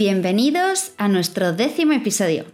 [0.00, 2.44] Bienvenidos a nuestro décimo episodio.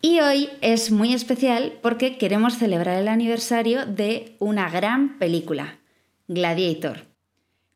[0.00, 5.78] Y hoy es muy especial porque queremos celebrar el aniversario de una gran película,
[6.26, 7.04] Gladiator,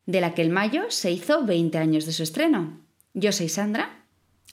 [0.07, 2.79] de la que el mayo se hizo 20 años de su estreno.
[3.13, 4.07] Yo soy Sandra.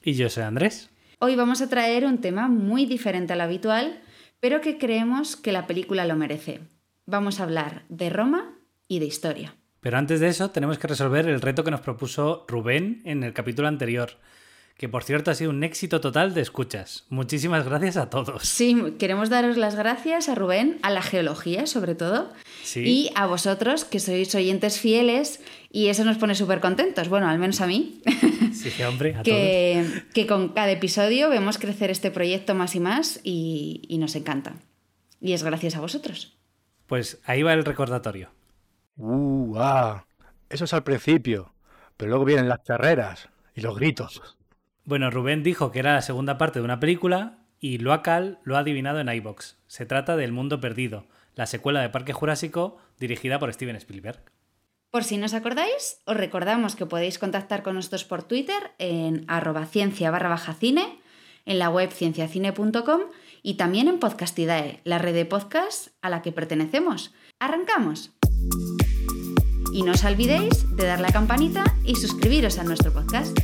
[0.05, 0.91] Y yo soy Andrés.
[1.19, 4.03] Hoy vamos a traer un tema muy diferente al habitual,
[4.39, 6.61] pero que creemos que la película lo merece.
[7.07, 8.55] Vamos a hablar de Roma
[8.87, 9.55] y de historia.
[9.87, 13.33] Pero antes de eso tenemos que resolver el reto que nos propuso Rubén en el
[13.33, 14.19] capítulo anterior,
[14.77, 17.05] que por cierto ha sido un éxito total de escuchas.
[17.09, 18.43] Muchísimas gracias a todos.
[18.43, 22.33] Sí, queremos daros las gracias a Rubén, a la geología sobre todo,
[22.75, 25.39] y a vosotros que sois oyentes fieles
[25.71, 28.01] y eso nos pone súper contentos, bueno, al menos a mí.
[28.53, 30.03] Sí, hombre, a que, todos.
[30.15, 34.55] Que con cada episodio vemos crecer este proyecto más y más y, y nos encanta.
[35.21, 36.37] Y es gracias a vosotros.
[36.89, 38.36] Pues ahí va el recordatorio.
[38.97, 40.07] Uh, ah,
[40.49, 41.53] eso es al principio,
[41.97, 44.37] pero luego vienen las carreras y los gritos.
[44.85, 48.61] Bueno, Rubén dijo que era la segunda parte de una película y Loacal lo ha
[48.61, 49.59] adivinado en iBox.
[49.67, 54.21] Se trata de El Mundo Perdido, la secuela de Parque Jurásico dirigida por Steven Spielberg.
[54.91, 59.25] Por si no os acordáis, os recordamos que podéis contactar con nosotros por Twitter en
[59.29, 61.01] arroba ciencia barra baja cine,
[61.45, 63.01] en la web cienciacine.com
[63.43, 67.15] y también en Podcastidae, la red de podcasts a la que pertenecemos.
[67.39, 68.13] ¡Arrancamos!
[69.77, 73.39] Y no os olvidéis de dar la campanita y suscribiros a nuestro podcast.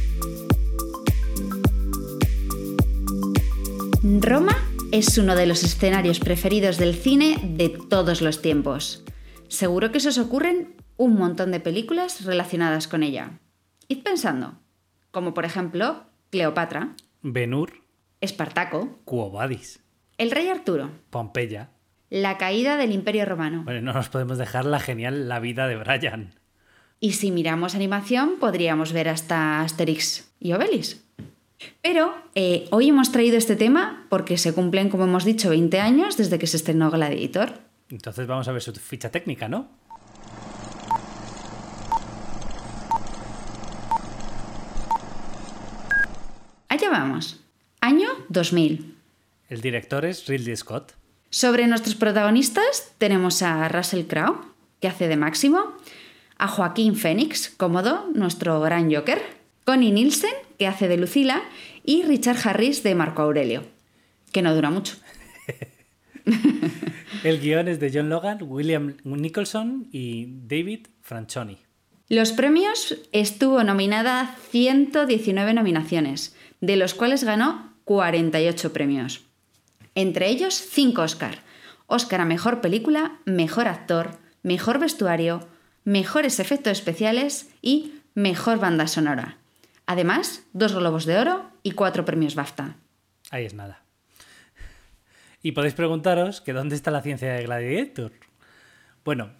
[4.02, 4.56] Roma
[4.92, 9.04] es uno de los escenarios preferidos del cine de todos los tiempos.
[9.48, 13.38] Seguro que se os ocurren un montón de películas relacionadas con ella.
[13.88, 14.58] Id pensando,
[15.10, 17.82] como por ejemplo Cleopatra, Benur,
[18.22, 19.80] Espartaco, Quo Vadis,
[20.16, 21.68] El Rey Arturo, Pompeya,
[22.12, 23.62] la caída del Imperio Romano.
[23.64, 26.34] Bueno, no nos podemos dejar la genial La vida de Brian.
[27.00, 31.02] Y si miramos animación, podríamos ver hasta Asterix y Obelix.
[31.80, 36.18] Pero eh, hoy hemos traído este tema porque se cumplen, como hemos dicho, 20 años
[36.18, 37.54] desde que se estrenó Gladiator.
[37.88, 39.70] Entonces vamos a ver su ficha técnica, ¿no?
[46.68, 47.40] Allá vamos.
[47.80, 48.96] Año 2000.
[49.48, 50.92] El director es Ridley Scott.
[51.34, 54.42] Sobre nuestros protagonistas tenemos a Russell Crowe,
[54.80, 55.72] que hace de Máximo,
[56.36, 59.18] a Joaquín Phoenix, cómodo, nuestro gran Joker,
[59.64, 61.42] Connie Nielsen, que hace de Lucila,
[61.86, 63.64] y Richard Harris de Marco Aurelio,
[64.30, 64.96] que no dura mucho.
[67.24, 71.60] El guion es de John Logan, William Nicholson y David Franchoni.
[72.10, 79.31] Los premios estuvo nominada a 119 nominaciones, de los cuales ganó 48 premios.
[79.94, 81.42] Entre ellos, 5 Oscar.
[81.86, 85.46] Oscar a Mejor Película, Mejor Actor, Mejor Vestuario,
[85.84, 89.38] Mejores Efectos Especiales y Mejor Banda Sonora.
[89.86, 92.76] Además, dos Globos de Oro y cuatro premios BAFTA.
[93.30, 93.82] Ahí es nada.
[95.42, 98.12] Y podéis preguntaros que dónde está la ciencia de Gladiator.
[99.04, 99.30] Bueno,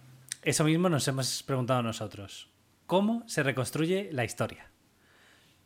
[0.41, 2.49] eso mismo nos hemos preguntado nosotros.
[2.85, 4.69] ¿Cómo se reconstruye la historia?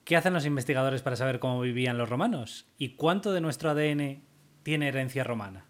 [0.04, 2.66] ¿Qué hacen los investigadores para saber cómo vivían los romanos?
[2.78, 4.22] ¿Y cuánto de nuestro ADN
[4.68, 5.64] tiene herencia romana?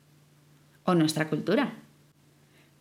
[0.84, 1.76] O nuestra cultura.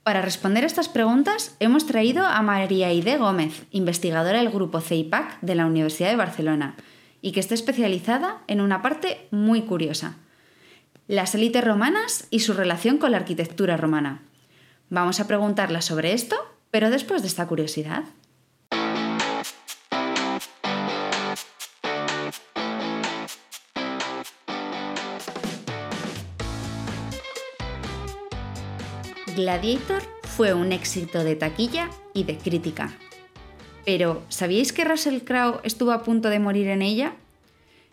[0.03, 5.39] Para responder a estas preguntas hemos traído a María Aide Gómez, investigadora del grupo CEIPAC
[5.43, 6.75] de la Universidad de Barcelona,
[7.21, 10.17] y que está especializada en una parte muy curiosa,
[11.07, 14.23] las élites romanas y su relación con la arquitectura romana.
[14.89, 16.37] Vamos a preguntarla sobre esto,
[16.71, 18.05] pero después de esta curiosidad.
[29.37, 32.97] Gladiator fue un éxito de taquilla y de crítica.
[33.85, 37.17] Pero, ¿sabíais que Russell Crowe estuvo a punto de morir en ella?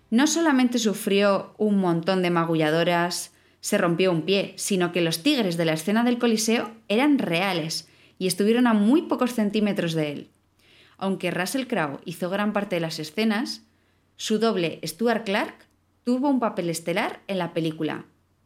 [0.09, 5.57] No solamente sufrió un montón de magulladoras, se rompió un pie, sino que los tigres
[5.57, 10.29] de la escena del Coliseo eran reales y estuvieron a muy pocos centímetros de él.
[10.97, 13.63] Aunque Russell Crowe hizo gran parte de las escenas,
[14.15, 15.67] su doble Stuart Clark
[16.05, 18.05] tuvo un papel estelar en la película,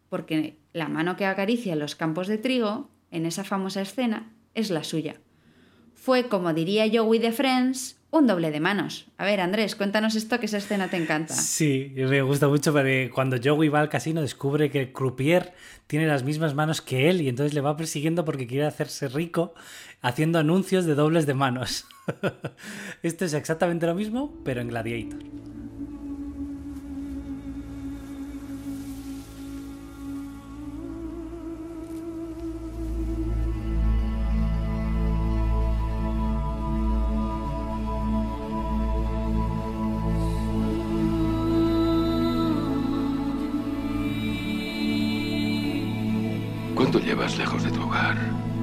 [0.10, 4.84] porque la mano que acaricia los campos de trigo, en esa famosa escena, es la
[4.84, 5.16] suya.
[5.96, 9.08] Fue, como diría Joey de Friends, un doble de manos.
[9.18, 11.34] A ver, Andrés, cuéntanos esto, que esa escena te encanta.
[11.34, 15.54] Sí, me gusta mucho porque cuando Joey va al casino descubre que Croupier
[15.88, 19.54] tiene las mismas manos que él y entonces le va persiguiendo porque quiere hacerse rico
[20.02, 21.86] haciendo anuncios de dobles de manos.
[23.04, 25.20] Esto es exactamente lo mismo, pero en Gladiator.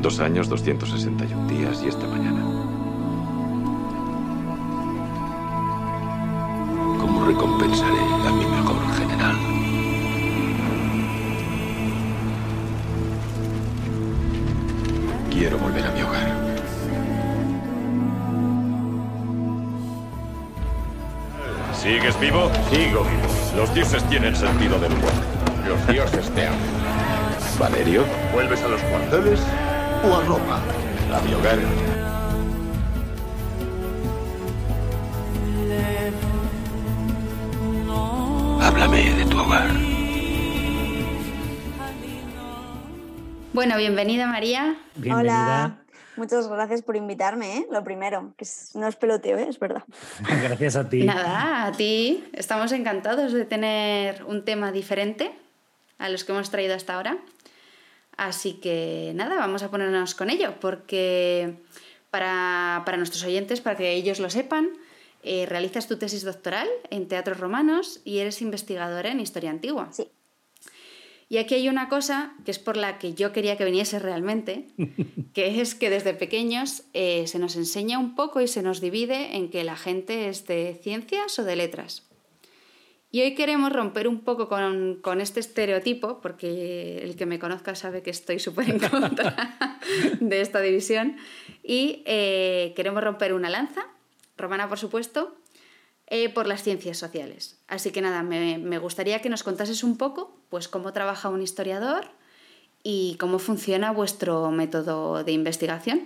[0.05, 2.43] Dos años, 261 días y esta mañana.
[7.01, 9.37] ¿Cómo recompensaré a mi mejor general?
[15.31, 16.35] Quiero volver a mi hogar.
[21.73, 22.51] ¿Sigues vivo?
[22.69, 23.57] Sigo vivo.
[23.57, 25.13] Los dioses tienen sentido del humor.
[25.67, 26.61] Los dioses te aman.
[27.59, 28.05] Valerio,
[28.35, 29.41] ¿Vuelves a los cuarteles
[30.05, 30.59] o a Roma?
[31.15, 31.59] a mi hogar.
[38.61, 39.69] Háblame de tu hogar.
[43.53, 44.77] Bueno, bienvenida María.
[44.97, 45.21] Bienvenida.
[45.21, 45.79] Hola.
[46.17, 47.67] Muchas gracias por invitarme, ¿eh?
[47.73, 49.47] lo primero, que es- no es peloteo, ¿eh?
[49.49, 49.83] es verdad.
[50.43, 51.03] Gracias a ti.
[51.03, 52.25] Nada, a ti.
[52.33, 55.33] Estamos encantados de tener un tema diferente
[55.99, 57.17] a los que hemos traído hasta ahora.
[58.17, 61.57] Así que nada, vamos a ponernos con ello, porque
[62.11, 64.71] para, para nuestros oyentes, para que ellos lo sepan,
[65.23, 69.89] eh, realizas tu tesis doctoral en teatros romanos y eres investigadora en historia antigua.
[69.91, 70.07] Sí.
[71.29, 74.69] Y aquí hay una cosa que es por la que yo quería que viniese realmente,
[75.35, 79.37] que es que desde pequeños eh, se nos enseña un poco y se nos divide
[79.37, 82.04] en que la gente es de ciencias o de letras.
[83.15, 87.77] Y hoy queremos romper un poco con, con este estereotipo, porque el que me conozca
[87.77, 89.57] sabe que estoy súper en contra
[90.21, 91.17] de esta división,
[91.63, 93.87] y eh, queremos romper una lanza,
[94.37, 95.33] romana por supuesto,
[96.09, 97.57] eh, por las ciencias sociales.
[97.69, 101.41] Así que nada, me, me gustaría que nos contases un poco pues, cómo trabaja un
[101.41, 102.09] historiador
[102.83, 106.01] y cómo funciona vuestro método de investigación.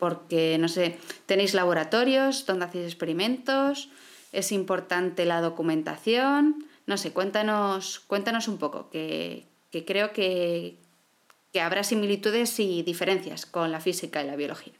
[0.00, 3.90] Porque, no sé, tenéis laboratorios donde hacéis experimentos,
[4.32, 6.64] es importante la documentación.
[6.86, 10.78] No sé, cuéntanos, cuéntanos un poco, que, que creo que,
[11.52, 14.72] que habrá similitudes y diferencias con la física y la biología.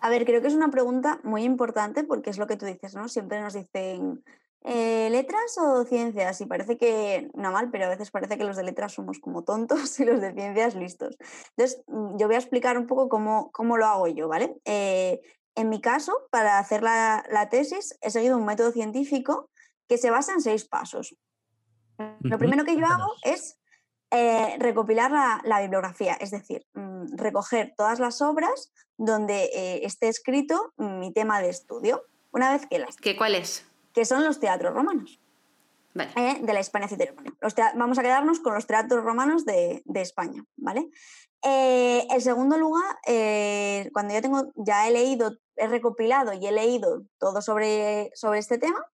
[0.00, 2.94] A ver, creo que es una pregunta muy importante porque es lo que tú dices,
[2.94, 3.08] ¿no?
[3.08, 4.22] Siempre nos dicen
[4.62, 8.56] eh, letras o ciencias y parece que, no mal, pero a veces parece que los
[8.56, 11.16] de letras somos como tontos y los de ciencias listos.
[11.56, 14.54] Entonces, yo voy a explicar un poco cómo, cómo lo hago yo, ¿vale?
[14.64, 15.20] Eh,
[15.54, 19.50] en mi caso, para hacer la, la tesis, he seguido un método científico
[19.88, 21.16] que se basa en seis pasos.
[22.20, 23.58] Lo primero que yo hago es
[24.10, 30.08] eh, recopilar la, la bibliografía, es decir, mm, recoger todas las obras donde eh, esté
[30.08, 33.66] escrito mi tema de estudio, una vez que las ¿Qué, ¿Cuál es?
[33.92, 35.19] que son los teatros romanos
[35.94, 36.10] Vale.
[36.16, 40.44] eh, de la Hispania tea- vamos a quedarnos con los teatros romanos de, de España,
[40.56, 40.88] ¿vale?
[41.42, 46.52] Eh, en segundo lugar, eh, cuando ya tengo, ya he leído, he recopilado y he
[46.52, 48.84] leído todo sobre, sobre este tema,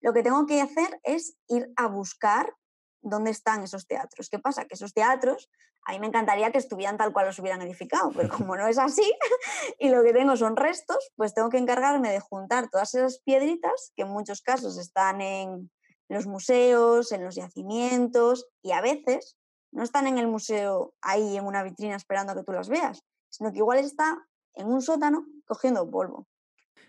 [0.00, 2.54] lo que tengo que hacer es ir a buscar
[3.00, 4.28] dónde están esos teatros.
[4.28, 4.66] ¿Qué pasa?
[4.66, 5.50] Que esos teatros,
[5.86, 8.78] a mí me encantaría que estuvieran tal cual los hubieran edificado, pero como no es
[8.78, 9.12] así
[9.78, 13.92] y lo que tengo son restos, pues tengo que encargarme de juntar todas esas piedritas,
[13.96, 15.70] que en muchos casos están en
[16.08, 19.36] los museos, en los yacimientos, y a veces
[19.72, 23.02] no están en el museo ahí en una vitrina esperando a que tú las veas,
[23.28, 24.18] sino que igual está
[24.54, 26.28] en un sótano cogiendo polvo.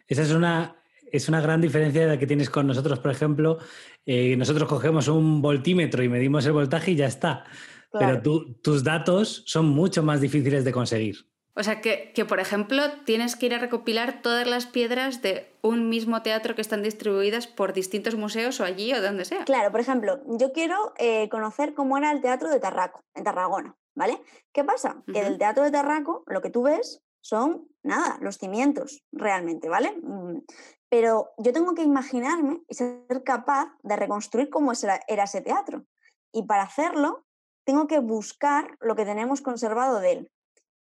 [0.07, 0.75] Esa es una,
[1.11, 3.57] es una gran diferencia de la que tienes con nosotros, por ejemplo.
[4.05, 7.43] eh, nosotros cogemos un voltímetro y medimos el voltaje y ya está.
[7.89, 8.07] Claro.
[8.07, 11.27] Pero tú- tus datos son mucho más difíciles de conseguir.
[11.57, 15.49] O sea, que, que, por ejemplo tienes que ir a recopilar todas las piedras de
[15.61, 19.45] un mismo teatro que están distribuidas por distintos museos o allí o donde sea.
[19.45, 23.75] Claro, por ejemplo, yo quiero eh, conocer cómo era el teatro de Tarraco, en Tarragona,
[23.95, 24.21] ¿vale?
[24.51, 25.01] ¿Qué pasa?
[25.05, 25.23] Que Ujú.
[25.23, 29.97] del teatro de Tarraco lo que tú ves son nada, los cimientos realmente, ¿vale?
[30.03, 30.41] Mm,
[30.89, 34.73] Pero yo tengo que imaginarme y ser capaz de reconstruir cómo
[35.07, 35.85] era ese teatro.
[36.31, 37.25] Y para hacerlo,
[37.65, 40.31] tengo que buscar lo que tenemos conservado de él.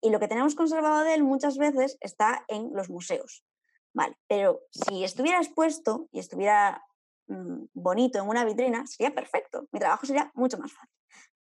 [0.03, 3.45] Y lo que tenemos conservado de él muchas veces está en los museos.
[3.95, 6.85] Vale, pero si estuviera expuesto y estuviera
[7.29, 9.69] mm, bonito en una vitrina, sería perfecto.
[9.71, 10.91] Mi trabajo sería mucho más fácil.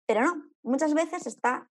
[0.06, 1.68] Pero no, muchas veces está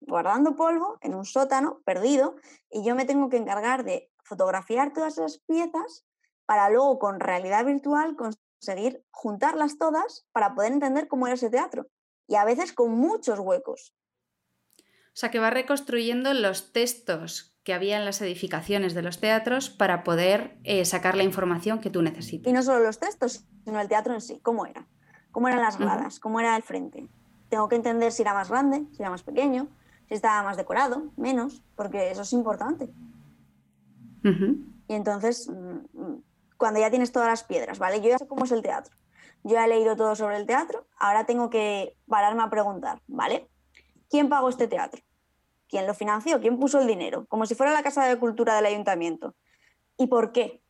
[0.00, 2.36] guardando polvo en un sótano perdido
[2.70, 6.06] y yo me tengo que encargar de fotografiar todas esas piezas
[6.46, 11.86] para luego con realidad virtual conseguir juntarlas todas para poder entender cómo era ese teatro.
[12.26, 13.94] Y a veces con muchos huecos.
[15.12, 19.68] O sea, que va reconstruyendo los textos que había en las edificaciones de los teatros
[19.68, 22.50] para poder eh, sacar la información que tú necesitas.
[22.50, 24.86] Y no solo los textos, sino el teatro en sí, cómo era,
[25.30, 27.08] cómo eran las gradas, cómo era el frente.
[27.48, 29.68] Tengo que entender si era más grande, si era más pequeño,
[30.08, 32.88] si estaba más decorado, menos, porque eso es importante.
[34.22, 36.14] Y entonces, mm,
[36.56, 38.00] cuando ya tienes todas las piedras, ¿vale?
[38.00, 38.96] Yo ya sé cómo es el teatro.
[39.42, 43.48] Yo ya he leído todo sobre el teatro, ahora tengo que pararme a preguntar, ¿vale?
[44.10, 45.00] ¿Quién pagó este teatro?
[45.68, 46.40] ¿Quién lo financió?
[46.40, 47.26] ¿Quién puso el dinero?
[47.26, 49.36] Como si fuera la Casa de Cultura del Ayuntamiento.
[49.96, 50.60] ¿Y por qué?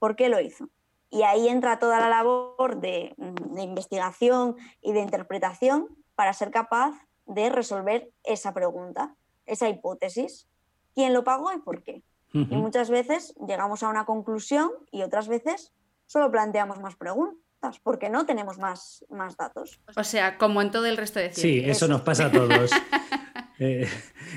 [0.00, 0.68] ¿Por qué lo hizo?
[1.08, 6.50] Y ahí entra toda la labor de, mm, de investigación y de interpretación para ser
[6.50, 6.92] capaz
[7.24, 9.14] de resolver esa pregunta,
[9.46, 10.48] esa hipótesis.
[10.94, 12.02] ¿Quién lo pagó y por qué?
[12.34, 15.72] Y muchas veces llegamos a una conclusión y otras veces
[16.06, 17.47] solo planteamos más preguntas
[17.82, 19.80] porque no tenemos más, más datos.
[19.96, 21.76] O sea, como en todo el resto de Sí, ciencias.
[21.78, 22.70] eso nos pasa a todos.
[23.60, 23.88] Eh,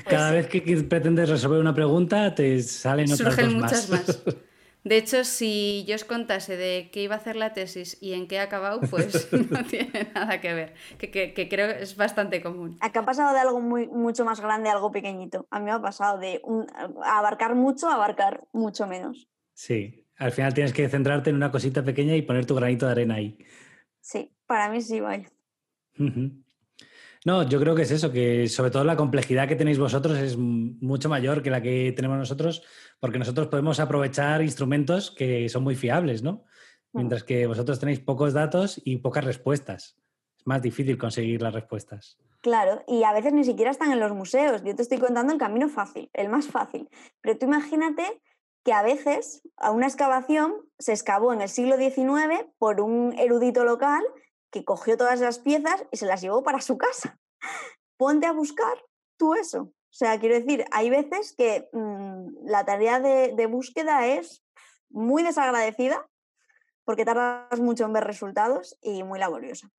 [0.08, 0.34] cada sí.
[0.34, 4.08] vez que que pretendes resolver una pregunta, te salen otras Surgen dos muchas más.
[4.08, 4.22] más.
[4.82, 8.26] De hecho, si yo os contase de qué iba a hacer la tesis y en
[8.26, 10.74] qué ha acabado, pues no tiene nada que ver.
[10.98, 12.76] Que, que- que creo que es bastante común.
[12.80, 15.46] Acá ha pasado de algo muy, mucho más grande a algo pequeñito.
[15.52, 16.66] A mí me ha pasado de un-
[17.04, 19.28] abarcar mucho a abarcar mucho menos.
[19.54, 22.92] Sí, al final tienes que centrarte en una cosita pequeña y poner tu granito de
[22.92, 23.36] arena ahí.
[24.00, 25.28] Sí, para mí sí, vaya.
[27.24, 30.36] No, yo creo que es eso, que sobre todo la complejidad que tenéis vosotros es
[30.36, 32.62] mucho mayor que la que tenemos nosotros,
[33.00, 36.44] porque nosotros podemos aprovechar instrumentos que son muy fiables, ¿no?
[36.92, 39.96] Mientras que vosotros tenéis pocos datos y pocas respuestas.
[40.38, 42.18] Es más difícil conseguir las respuestas.
[42.42, 44.62] Claro, y a veces ni siquiera están en los museos.
[44.64, 46.88] Yo te estoy contando el camino fácil, el más fácil.
[47.20, 48.20] Pero tú imagínate
[48.64, 53.64] que a veces a una excavación se excavó en el siglo XIX por un erudito
[53.64, 54.02] local
[54.50, 57.18] que cogió todas las piezas y se las llevó para su casa.
[57.96, 58.74] Ponte a buscar
[59.16, 59.62] tú eso.
[59.62, 64.44] O sea, quiero decir, hay veces que mm, la tarea de, de búsqueda es
[64.90, 66.06] muy desagradecida
[66.84, 69.70] porque tardas mucho en ver resultados y muy laboriosa.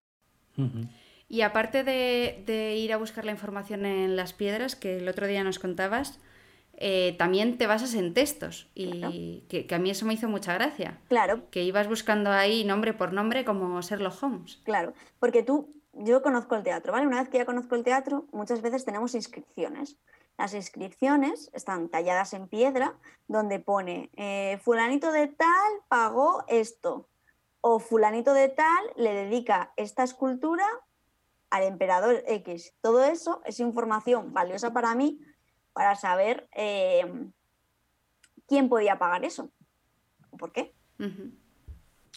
[1.27, 5.27] Y aparte de, de ir a buscar la información en las piedras, que el otro
[5.27, 6.19] día nos contabas,
[6.77, 8.69] eh, también te basas en textos.
[8.73, 10.99] Y que, que a mí eso me hizo mucha gracia.
[11.07, 14.61] Claro, Que ibas buscando ahí nombre por nombre como Sherlock Holmes.
[14.63, 17.07] Claro, porque tú, yo conozco el teatro, ¿vale?
[17.07, 19.97] Una vez que ya conozco el teatro, muchas veces tenemos inscripciones.
[20.37, 22.95] Las inscripciones están talladas en piedra,
[23.27, 27.07] donde pone, eh, fulanito de tal pagó esto,
[27.61, 30.65] o fulanito de tal le dedica esta escultura
[31.51, 32.73] al emperador X.
[32.81, 35.19] Todo eso es información valiosa para mí
[35.73, 37.05] para saber eh,
[38.47, 39.49] quién podía pagar eso.
[40.37, 40.73] ¿Por qué?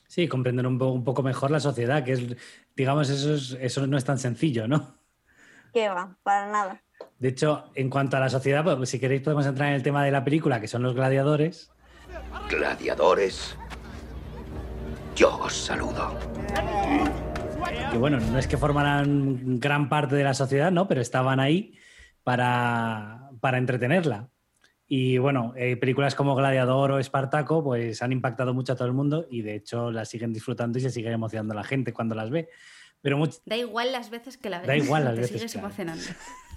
[0.06, 2.22] Sí, comprender un, po- un poco mejor la sociedad, que es,
[2.76, 4.96] digamos, eso, es- eso no es tan sencillo, ¿no?
[5.72, 6.16] ¿Qué va?
[6.22, 6.82] Para nada.
[7.18, 10.04] De hecho, en cuanto a la sociedad, pues, si queréis podemos entrar en el tema
[10.04, 11.70] de la película, que son los gladiadores.
[12.48, 13.56] Gladiadores.
[15.14, 16.14] Yo os saludo.
[17.90, 20.86] que bueno, no es que formaran gran parte de la sociedad, ¿no?
[20.88, 21.78] Pero estaban ahí
[22.22, 24.28] para, para entretenerla.
[24.88, 28.92] Y bueno, eh, películas como Gladiador o Espartaco, pues han impactado mucho a todo el
[28.94, 32.28] mundo y de hecho las siguen disfrutando y se sigue emocionando la gente cuando las
[32.30, 32.48] ve.
[33.02, 34.66] Pero much- Da igual las veces que la ves.
[34.66, 35.66] Da igual las te veces, sigues claro.
[35.68, 36.02] emocionando.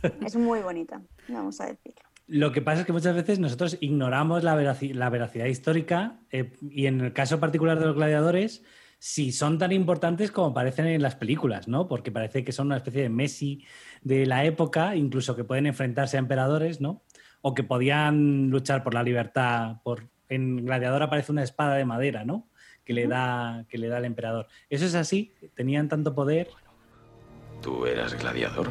[0.25, 2.01] Es muy bonita, vamos a decirlo.
[2.25, 6.53] lo que pasa es que muchas veces nosotros ignoramos la, veraci- la veracidad histórica eh,
[6.71, 8.63] y en el caso particular de los gladiadores,
[8.99, 11.87] si son tan importantes como parecen en las películas, ¿no?
[11.87, 13.65] Porque parece que son una especie de Messi
[14.01, 17.01] de la época, incluso que pueden enfrentarse a emperadores, ¿no?
[17.41, 19.77] O que podían luchar por la libertad.
[19.83, 20.09] Por...
[20.27, 22.49] En Gladiador aparece una espada de madera, ¿no?
[22.83, 24.47] Que le, da, que le da al emperador.
[24.69, 25.33] ¿Eso es así?
[25.55, 26.49] ¿Tenían tanto poder?
[27.61, 28.69] ¿Tú eras gladiador?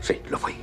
[0.00, 0.54] Sí, lo fui.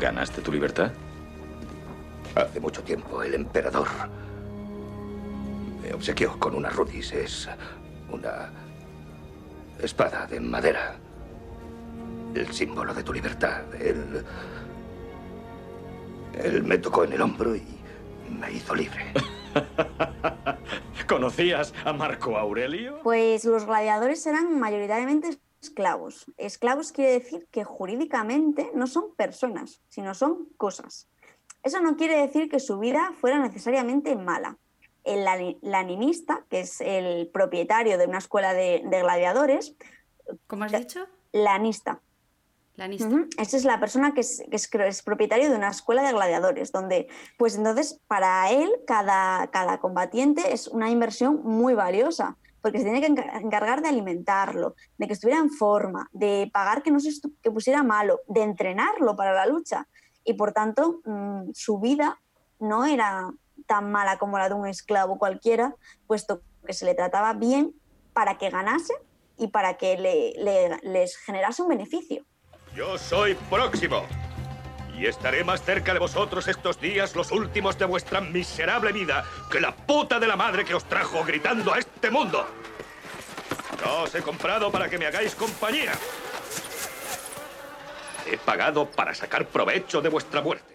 [0.00, 0.92] ¿Ganaste tu libertad?
[2.36, 3.88] Hace mucho tiempo el emperador
[5.82, 7.12] me obsequió con una rudis.
[7.12, 7.48] Es
[8.10, 8.52] una
[9.82, 10.96] espada de madera.
[12.34, 13.62] el símbolo de tu libertad.
[13.74, 14.22] Él.
[16.34, 17.64] Él me tocó en el hombro y
[18.38, 19.14] me hizo libre.
[21.08, 23.00] ¿Conocías a Marco Aurelio?
[23.02, 26.26] Pues los gladiadores eran mayoritariamente esclavos.
[26.36, 31.08] Esclavos quiere decir que jurídicamente no son personas, sino son cosas.
[31.66, 34.56] Eso no quiere decir que su vida fuera necesariamente mala.
[35.02, 35.24] El
[35.62, 39.74] lanimista, que es el propietario de una escuela de, gladiadores.
[40.46, 41.08] ¿Cómo has dicho?
[41.32, 42.00] Lanista.
[42.76, 43.10] Lanista.
[43.36, 47.56] Esa es la persona que, es, es, propietario de una escuela de gladiadores, donde, pues
[47.56, 53.06] entonces, para él, cada, cada combatiente es una inversión muy valiosa porque se tiene que
[53.06, 57.84] encargar de alimentarlo, de que estuviera en forma, de pagar que no se que pusiera
[57.84, 59.86] malo, de entrenarlo para la lucha.
[60.26, 62.20] Y por tanto, mm, su vida
[62.58, 63.30] no era
[63.66, 65.74] tan mala como la de un esclavo cualquiera,
[66.06, 67.74] puesto que se le trataba bien
[68.12, 68.92] para que ganase
[69.38, 72.24] y para que le, les generase un beneficio.
[72.74, 74.02] Yo soy próximo
[74.98, 79.60] y estaré más cerca de vosotros estos días, los últimos de vuestra miserable vida, que
[79.60, 82.46] la puta de la madre que os trajo gritando a este mundo.
[83.84, 85.92] No os he comprado para que me hagáis compañía.
[88.30, 90.74] He pagado para sacar provecho de vuestra muerte.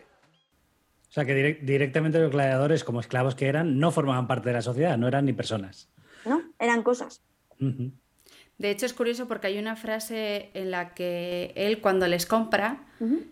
[1.09, 4.61] O sea que directamente los gladiadores, como esclavos que eran, no formaban parte de la
[4.61, 5.89] sociedad, no eran ni personas.
[6.23, 7.21] No, eran cosas.
[7.59, 12.85] De hecho, es curioso porque hay una frase en la que él, cuando les compra,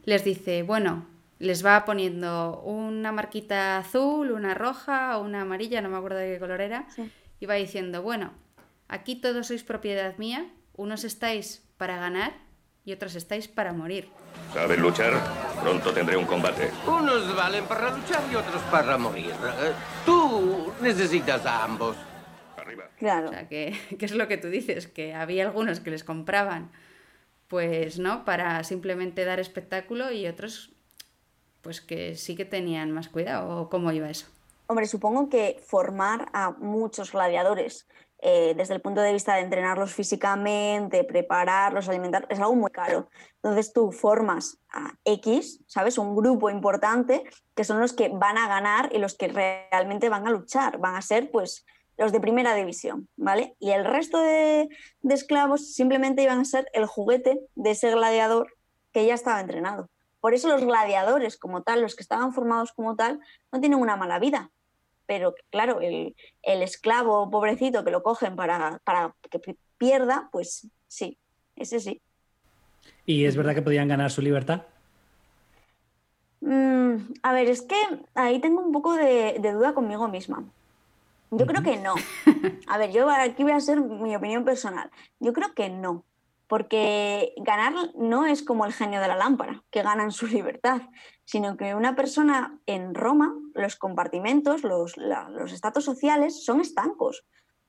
[0.04, 1.06] les dice, bueno,
[1.38, 6.34] les va poniendo una marquita azul, una roja o una amarilla, no me acuerdo de
[6.34, 6.86] qué color era,
[7.40, 8.34] y va diciendo, bueno,
[8.90, 12.34] aquí todos sois propiedad mía, unos estáis para ganar
[12.90, 14.10] y otros estáis para morir.
[14.54, 15.14] ¿Sabes luchar?
[15.62, 16.72] Pronto tendré un combate.
[16.88, 19.32] Unos valen para luchar y otros para morir.
[20.06, 21.96] Tú necesitas a ambos.
[22.98, 23.30] Claro.
[23.30, 26.72] O sea, que, es lo que tú dices, que había algunos que les compraban,
[27.48, 28.26] pues, ¿no?
[28.26, 30.72] Para simplemente dar espectáculo y otros,
[31.62, 33.70] pues que sí que tenían más cuidado.
[33.70, 34.28] cómo iba eso?
[34.68, 37.88] Hombre, supongo que formar a muchos gladiadores
[38.22, 43.10] eh, desde el punto de vista de entrenarlos físicamente, prepararlos, alimentar, es algo muy caro.
[43.36, 45.98] Entonces tú formas a X, ¿sabes?
[45.98, 47.24] Un grupo importante
[47.56, 50.96] que son los que van a ganar y los que realmente van a luchar, van
[50.96, 51.66] a ser pues
[52.00, 53.56] los de primera división, ¿vale?
[53.60, 54.70] Y el resto de,
[55.10, 58.54] esclavos simplemente iban a ser el juguete de ese gladiador
[58.94, 59.90] que ya estaba entrenado.
[60.22, 63.20] Por eso los gladiadores como tal, los que estaban formados como tal,
[63.52, 64.50] no tienen una mala vida.
[65.10, 69.40] Pero claro, el, esclavo pobrecito que lo cogen para, para, que
[69.80, 71.18] pierda, pues sí,
[71.56, 72.00] ese sí.
[73.08, 74.68] ¿Y es verdad que podían ganar su libertad?
[76.42, 77.76] Mm, a ver, es que
[78.14, 80.46] ahí tengo un poco de duda conmigo misma.
[81.32, 81.96] Yo creo que no.
[82.68, 84.90] A ver, yo aquí voy a hacer mi opinión personal.
[85.20, 86.06] Yo creo que no,
[86.50, 90.82] porque ganar no es como el genio de la lámpara, que ganan su libertad,
[91.24, 97.24] sino que una persona en Roma, los compartimentos, los, los estatus sociales son estancos.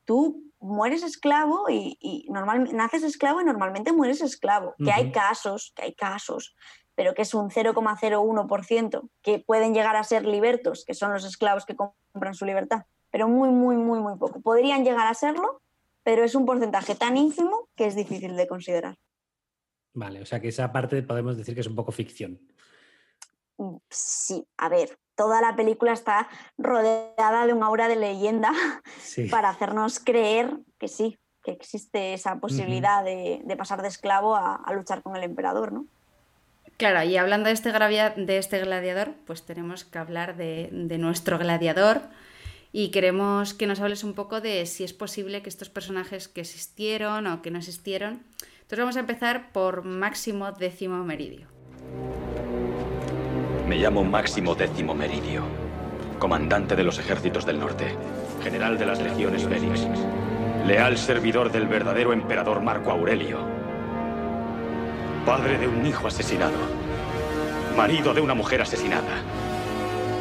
[0.07, 4.75] Tú mueres esclavo y, y naces esclavo y normalmente mueres esclavo.
[4.83, 6.57] Que hay casos, que hay casos,
[6.95, 11.67] pero que es un 0,01% que pueden llegar a ser libertos, que son los esclavos
[11.67, 14.41] que compran su libertad pero muy, muy, muy, muy poco.
[14.41, 15.63] Podrían llegar a serlo,
[16.03, 18.97] pero es un porcentaje tan ínfimo que es difícil de considerar.
[19.93, 22.41] Vale, o sea que esa parte podemos decir que es un poco ficción.
[23.59, 28.53] Mm, sí, a ver, toda la película está rodeada de un aura de leyenda
[29.31, 35.03] para hacernos creer que sí, que existe esa posibilidad de, pasar de esclavo a, luchar
[35.03, 35.87] con el emperador, ¿no?
[36.77, 41.39] Claro, y hablando de este, de este gladiador, pues tenemos que hablar de, de nuestro
[41.39, 42.01] gladiador,
[42.73, 46.43] y queremos que nos hables un poco de si es posible que estos personajes que
[46.43, 48.23] existieron o que no existieron.
[48.63, 51.49] Entonces vamos a empezar por Máximo Décimo Meridio.
[53.67, 55.45] Me llamo Máximo Décimo Meridio,
[56.19, 57.97] comandante de los ejércitos del norte,
[58.43, 59.87] general de las legiones Félix,
[60.67, 63.39] leal servidor del verdadero emperador Marco Aurelio,
[65.27, 66.59] padre de un hijo asesinado,
[67.77, 69.23] marido de una mujer asesinada,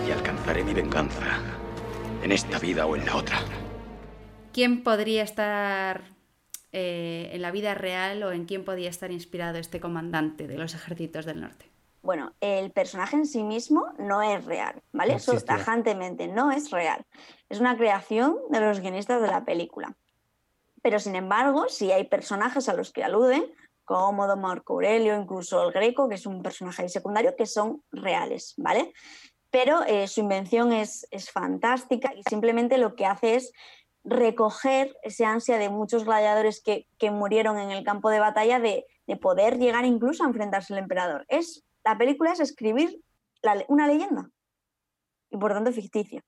[0.08, 1.59] y alcanzaré mi venganza
[2.24, 3.40] en esta vida o en la otra.
[4.54, 6.04] ¿Quién podría estar
[6.72, 10.74] eh, en la vida real o en quién podría estar inspirado este comandante de los
[10.74, 11.70] ejércitos del norte?
[12.02, 15.16] Bueno, el personaje en sí mismo no es real, ¿vale?
[15.16, 17.06] Eso tajantemente no es real.
[17.50, 19.96] Es una creación de los guionistas de la película.
[20.82, 23.44] Pero sin embargo, sí hay personajes a los que aluden,
[23.84, 28.54] como Don Marco Aurelio, incluso el Greco, que es un personaje secundario, que son reales,
[28.56, 28.94] ¿vale?
[29.52, 33.52] Pero eh, su invención es, fantástica y simplemente lo que hace es
[34.04, 39.16] recoger ese ansia de muchos gladiadores que, murieron en el campo de batalla de, de
[39.18, 41.26] poder llegar incluso a enfrentarse al emperador.
[41.28, 43.02] Es, la película es escribir
[43.42, 44.30] la- una leyenda
[45.30, 46.24] y por tanto ficticia.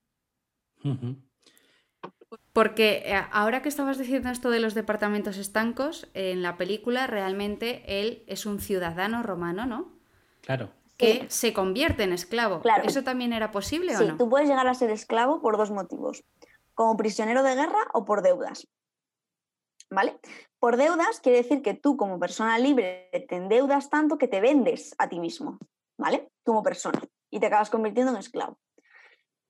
[2.52, 7.82] Porque eh, ahora que estabas diciendo esto de los departamentos estancos, en la película realmente
[7.86, 9.98] él es un ciudadano romano, ¿no?
[10.40, 10.72] Claro.
[11.02, 12.60] Que se convierte en esclavo.
[12.60, 12.84] Claro.
[12.84, 14.16] ¿Eso también era posible Sí, o no?
[14.16, 16.24] tú puedes llegar a ser esclavo por dos motivos,
[16.74, 18.68] como prisionero de guerra o por deudas.
[19.90, 20.18] ¿Vale?
[20.58, 24.94] Por deudas quiere decir que tú como persona libre te endeudas tanto que te vendes
[24.96, 25.58] a ti mismo,
[25.98, 26.30] ¿vale?
[26.44, 28.58] Como persona y te acabas convirtiendo en esclavo.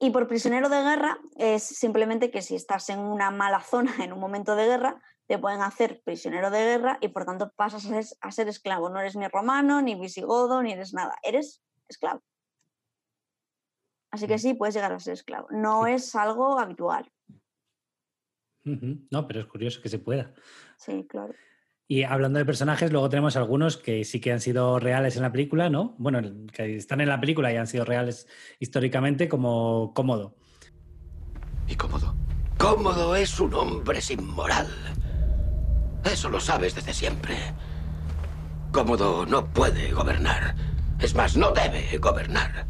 [0.00, 4.12] Y por prisionero de guerra es simplemente que si estás en una mala zona en
[4.12, 5.00] un momento de guerra,
[5.32, 8.90] te pueden hacer prisionero de guerra y por tanto pasas a ser, a ser esclavo.
[8.90, 11.14] No eres ni romano, ni visigodo, ni eres nada.
[11.22, 12.22] Eres esclavo.
[14.10, 15.48] Así que sí, puedes llegar a ser esclavo.
[15.50, 17.10] No es algo habitual.
[18.64, 20.34] No, pero es curioso que se pueda.
[20.76, 21.32] Sí, claro.
[21.88, 25.32] Y hablando de personajes, luego tenemos algunos que sí que han sido reales en la
[25.32, 25.94] película, ¿no?
[25.96, 26.20] Bueno,
[26.52, 28.28] que están en la película y han sido reales
[28.60, 30.36] históricamente, como Cómodo.
[31.68, 32.14] ¿Y cómodo?
[32.58, 34.68] Cómodo es un hombre sin moral.
[36.04, 37.36] Eso lo sabes desde siempre.
[38.72, 40.54] Cómodo no puede gobernar.
[40.98, 42.66] Es más, no debe gobernar.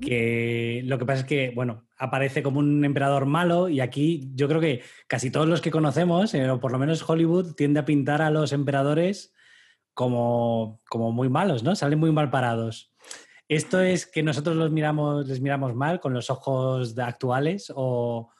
[0.00, 4.48] Que lo que pasa es que, bueno, aparece como un emperador malo y aquí yo
[4.48, 7.84] creo que casi todos los que conocemos, eh, o por lo menos Hollywood, tiende a
[7.84, 9.32] pintar a los emperadores
[9.92, 11.74] como, como muy malos, ¿no?
[11.74, 12.92] Salen muy mal parados.
[13.48, 18.30] ¿Esto es que nosotros los miramos, les miramos mal con los ojos de- actuales o,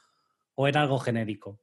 [0.55, 1.59] o era algo genérico?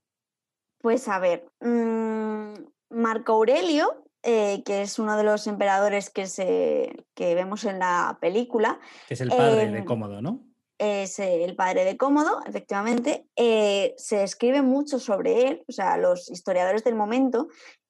[0.80, 2.54] Pues a ver, mm,
[2.90, 8.18] Marco Aurelio, eh, que es uno de los emperadores que, se, que vemos en la
[8.22, 10.42] película, Que es el padre de Em, Cómodo, ¿no?
[10.80, 13.26] es el padre de Cómodo, efectivamente.
[13.36, 17.48] eh, se escribe mucho sobre él, o sea, los historiadores del momento,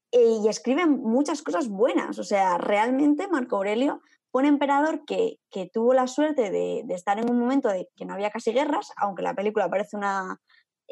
[0.10, 2.18] y escriben muchas cosas buenas.
[2.18, 4.00] O sea, realmente Marco Aurelio
[4.32, 7.90] fue un emperador que, que tuvo la suerte de, de estar en un momento de
[7.96, 10.40] que no había casi guerras, aunque la película parece una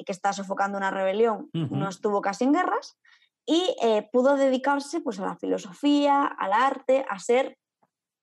[0.03, 2.97] que está sofocando una rebelión, no estuvo casi en guerras,
[3.45, 7.57] y eh, pudo dedicarse pues, a la filosofía, al arte, a ser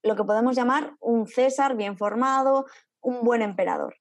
[0.02, 2.66] lo que podemos llamar un César bien formado,
[3.00, 3.94] un buen emperador,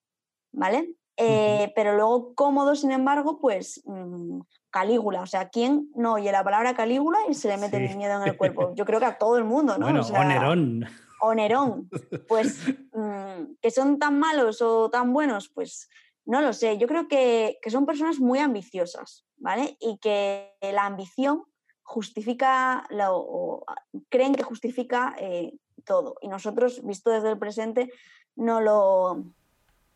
[0.52, 0.96] ¿vale?
[1.18, 4.40] Eh, Pero luego cómodo, sin embargo, pues mm,
[4.72, 7.92] Calígula, o sea, ¿quién no oye la palabra Calígula y se le mete Sí.
[7.92, 8.74] el miedo en el cuerpo?
[8.74, 9.86] Yo creo que a todo el mundo, ¿no?
[9.86, 10.86] bueno, O sea, o Nerón.
[11.22, 11.90] o Nerón,
[12.28, 12.58] pues
[12.94, 15.88] mm, que son tan malos o tan buenos, pues
[16.26, 16.78] no lo sé.
[16.78, 19.78] Yo creo que, que son personas muy ambiciosas, ¿vale?
[19.80, 21.44] Y que la ambición
[21.84, 23.66] justifica, lo- o
[24.10, 25.54] creen que justifica eh,
[25.86, 26.16] todo.
[26.22, 27.92] Y nosotros, visto desde el presente,
[28.36, 29.16] no lo,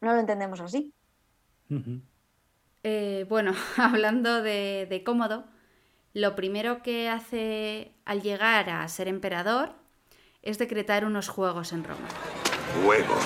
[0.02, 0.94] no lo entendemos así.
[2.84, 5.46] Eh, bueno, hablando de, de Cómodo,
[6.14, 9.74] lo primero que hace al llegar a ser emperador
[10.42, 12.08] es decretar unos juegos en Roma.
[12.84, 13.26] Juegos.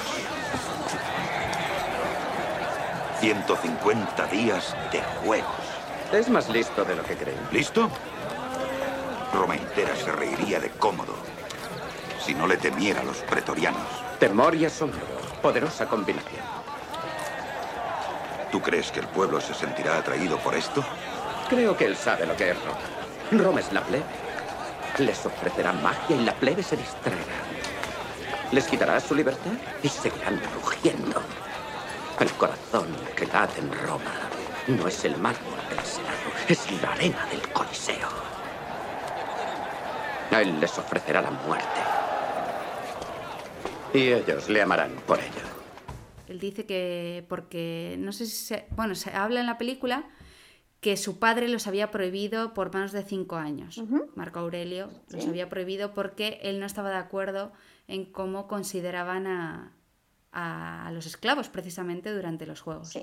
[3.19, 5.45] 150 días de juegos.
[6.13, 7.39] Es más listo de lo que creen.
[7.51, 7.89] ¿Listo?
[9.33, 11.15] Roma entera se reiría de cómodo
[12.25, 13.81] si no le temiera a los pretorianos.
[14.19, 14.99] Temor y asombro.
[15.41, 16.41] Poderosa combinación.
[18.51, 20.83] ¿Tú crees que el pueblo se sentirá atraído por esto?
[21.49, 23.43] Creo que él sabe lo que es Roma.
[23.43, 24.03] Roma es la plebe.
[24.97, 27.21] Les ofrecerá magia y la plebe se distraerá.
[28.51, 29.51] Les quitará su libertad
[29.83, 31.21] y seguirán rugiendo.
[32.19, 34.29] El corazón que late en Roma
[34.67, 38.09] no es el mármol del Senado, es la arena del Coliseo.
[40.29, 41.79] A él les ofrecerá la muerte.
[43.93, 45.47] Y ellos le amarán por ello.
[46.27, 50.09] Él dice que, porque no sé si se, bueno, se habla en la película
[50.81, 53.81] que su padre los había prohibido por menos de cinco años.
[54.15, 57.53] Marco Aurelio los había prohibido porque él no estaba de acuerdo
[57.87, 59.71] en cómo consideraban a,
[60.31, 62.89] a los esclavos precisamente durante los juegos.
[62.89, 63.01] Sí.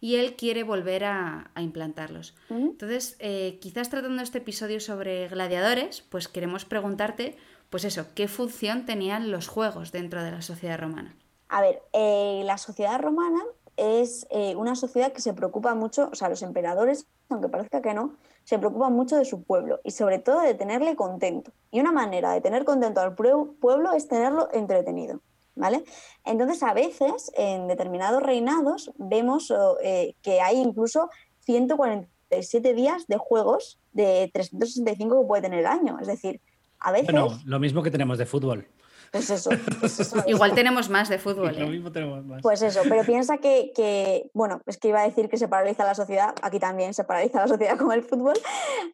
[0.00, 2.34] Y él quiere volver a, a implantarlos.
[2.50, 7.36] Entonces, eh, quizás tratando este episodio sobre gladiadores, pues queremos preguntarte,
[7.70, 11.14] pues eso, ¿qué función tenían los juegos dentro de la sociedad romana?
[11.48, 13.40] A ver, eh, la sociedad romana
[13.76, 17.94] es eh, una sociedad que se preocupa mucho, o sea, los emperadores, aunque parezca que
[17.94, 21.52] no, se preocupan mucho de su pueblo y sobre todo de tenerle contento.
[21.70, 25.20] Y una manera de tener contento al pueblo es tenerlo entretenido,
[25.54, 25.84] ¿vale?
[26.24, 31.10] Entonces, a veces, en determinados reinados, vemos eh, que hay incluso
[31.40, 35.98] 147 días de juegos de 365 que puede tener el año.
[36.00, 36.40] Es decir,
[36.78, 38.66] a veces, Bueno, lo mismo que tenemos de fútbol.
[39.10, 41.54] pues eso, pues eso, Igual tenemos más de fútbol.
[41.58, 41.70] Lo ¿eh?
[41.70, 42.42] mismo tenemos más.
[42.42, 45.84] Pues eso, pero piensa que, que, bueno, es que iba a decir que se paraliza
[45.84, 48.34] la sociedad, aquí también se paraliza la sociedad con el fútbol,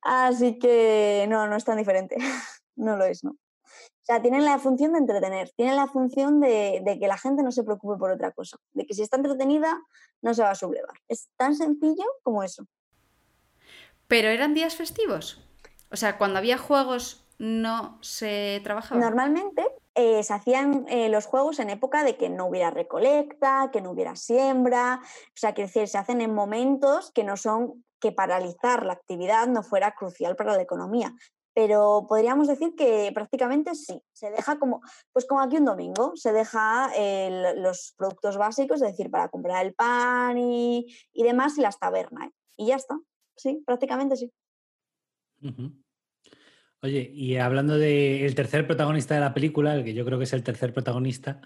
[0.03, 2.17] así que no, no es tan diferente.
[2.77, 3.37] no lo es, ¿no?
[4.03, 7.43] O sea, tienen la función de entretener, tienen la función de, de, que la gente
[7.43, 9.79] no se preocupe por otra cosa, de que si está entretenida
[10.23, 10.97] no se va a sublevar.
[11.09, 12.65] Es tan sencillo como eso.
[14.07, 15.47] ¿Pero eran días festivos?
[15.91, 19.01] O sea, cuando había juegos no se trabajaba.
[19.01, 23.81] Normalmente eh, se hacían eh, los juegos en época de que no hubiera recolecta, que
[23.81, 28.13] no hubiera siembra, o sea, que decir, se hacen en momentos que no son que
[28.13, 31.15] paralizar la actividad no fuera crucial para la economía.
[31.59, 34.81] Pero podríamos decir que prácticamente sí, se deja como,
[35.13, 39.67] pues como aquí un domingo, se deja eh, los productos básicos, es decir, para comprar
[39.67, 42.31] el pan y, y demás y las tabernas.
[42.57, 42.97] Y ya está,
[43.37, 44.33] sí, prácticamente sí.
[46.81, 50.33] Oye, y hablando del tercer protagonista de la película, el que yo creo que es
[50.35, 51.41] el tercer protagonista,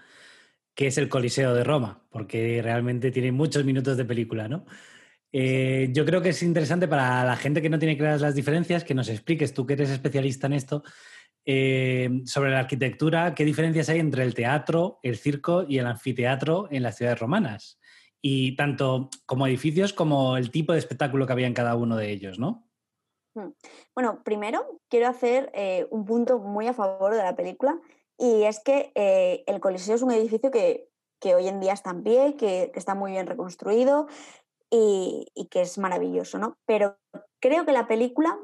[0.75, 4.63] que es el Coliseo de Roma, porque realmente tiene muchos minutos de película, ¿no?
[5.35, 8.83] Eh, yo creo que es interesante para la gente que no tiene claras las diferencias,
[8.83, 10.83] que nos expliques, tú que eres especialista en esto,
[11.43, 16.67] eh, sobre la arquitectura, qué diferencias hay entre el teatro, el circo y el anfiteatro
[16.69, 17.79] en las ciudades romanas.
[18.21, 22.11] Y tanto como edificios como el tipo de espectáculo que había en cada uno de
[22.11, 22.69] ellos, ¿no?
[23.33, 23.49] Mm.
[23.95, 27.81] Bueno, primero quiero hacer eh, un punto muy a favor de la película
[28.19, 28.91] y es que
[29.47, 30.87] el Coliseo es un edificio que,
[31.35, 34.07] hoy en día está en pie, que, está muy bien reconstruido
[34.75, 36.57] y, que es maravilloso, ¿no?
[36.65, 36.97] Pero
[37.39, 38.37] creo que la película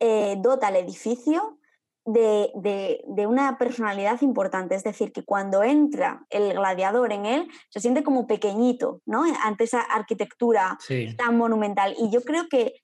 [0.00, 1.58] eh, dota al edificio
[2.06, 7.80] de, de, una personalidad importante, es decir, que cuando entra el gladiador en él, se
[7.80, 9.24] siente como pequeñito, ¿no?
[9.42, 10.78] Ante esa arquitectura
[11.16, 11.94] tan monumental.
[11.98, 12.74] Y yo creo que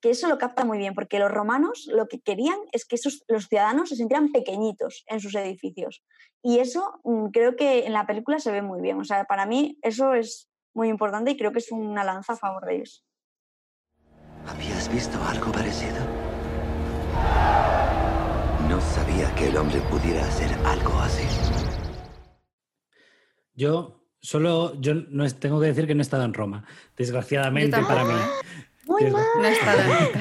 [0.00, 3.24] que eso lo capta muy bien, porque los romanos lo que querían es que esos,
[3.28, 6.04] los ciudadanos se sintieran pequeñitos en sus edificios.
[6.42, 9.00] Y eso mm, creo que en la película se ve muy bien.
[9.00, 12.36] O sea, para mí eso es muy importante y creo que es una lanza a
[12.36, 13.04] favor de ellos.
[14.46, 15.96] ¿Habías visto algo parecido?
[18.68, 21.24] No sabía que el hombre pudiera hacer algo así.
[23.54, 26.64] Yo solo, yo no tengo que decir que no he estado en Roma,
[26.96, 28.14] desgraciadamente para mí.
[28.84, 29.24] Muy mal.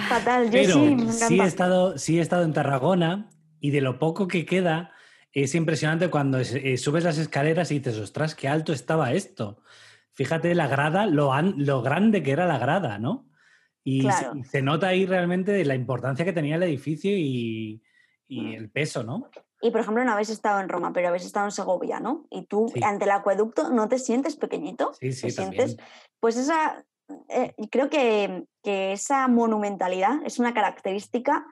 [0.07, 0.45] Fatal.
[0.45, 4.27] Yo Pero sí, sí, he estado, sí he estado en Tarragona y de lo poco
[4.27, 4.91] que queda
[5.33, 9.61] es impresionante cuando eh, subes las escaleras y dices, ostras, qué alto estaba esto.
[10.15, 13.27] Fíjate la grada, lo, lo grande que era la grada, ¿no?
[13.83, 14.07] Y
[14.49, 17.83] se, nota ahí realmente la importancia que tenía el edificio y,
[18.27, 19.29] y, el peso, ¿no?
[19.61, 22.25] Y por ejemplo, no habéis estado en Roma, pero habéis estado en Segovia, ¿no?
[22.31, 24.91] Y tú ante el acueducto no te sientes pequeñito.
[24.99, 25.77] Sí, sí, te sientes,
[26.19, 26.83] pues esa,
[27.29, 31.45] eh, creo que, esa monumentalidad es una característica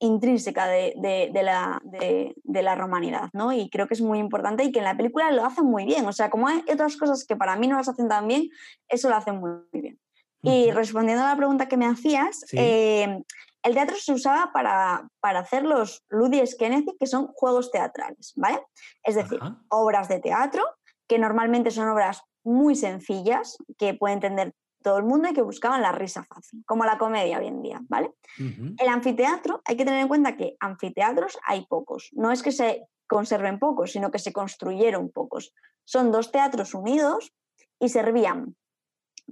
[0.00, 0.94] intrínseca de,
[1.42, 3.52] la, de, la, romanidad, ¿no?
[3.52, 6.06] Y creo que es muy importante y que en la película lo hacen muy bien.
[6.06, 8.48] O sea, como hay otras cosas que para mí no las hacen tan bien,
[8.88, 9.98] eso lo hacen muy bien.
[10.42, 13.22] Y respondiendo a la pregunta que me hacías, eh,
[13.62, 15.06] el teatro se usaba para,
[15.38, 18.60] hacer los Ludis Kennedy, que son juegos teatrales, ¿vale?
[19.02, 20.64] Es decir, obras de teatro,
[21.06, 25.82] que normalmente son obras muy sencillas, que puede entender todo el mundo y que buscaban
[25.82, 28.12] la risa fácil, como la comedia hoy en día, ¿vale?
[28.38, 32.86] El anfiteatro, hay que tener en cuenta que anfiteatros hay pocos, no es que se
[33.06, 35.52] conserven pocos, sino que se construyeron pocos.
[35.84, 37.32] Son dos teatros unidos
[37.80, 38.56] y servían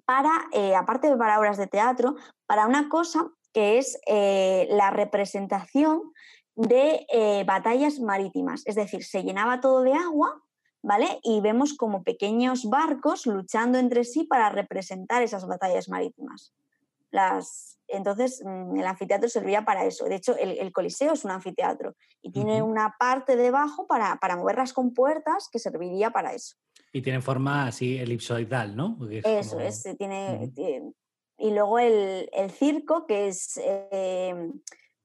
[0.04, 4.90] para, eh, aparte de para obras de teatro, para una cosa que es eh, la
[4.90, 6.12] representación
[6.56, 10.42] de eh, batallas marítimas, es decir, se llenaba todo de agua
[10.82, 11.20] ¿vale?
[11.22, 16.54] Y vemos como pequeños barcos luchando entre sí para representar esas batallas marítimas.
[17.10, 20.04] Las, entonces, mm, el anfiteatro servía para eso.
[20.04, 24.56] De hecho, el, Coliseo es un anfiteatro y tiene una parte debajo para, para mover
[24.56, 26.56] las compuertas que serviría para eso.
[26.92, 28.98] Y tiene forma así elipsoidal, ¿no?
[29.10, 30.50] eso es, tiene,
[31.38, 34.34] Y luego el, circo, que es eh,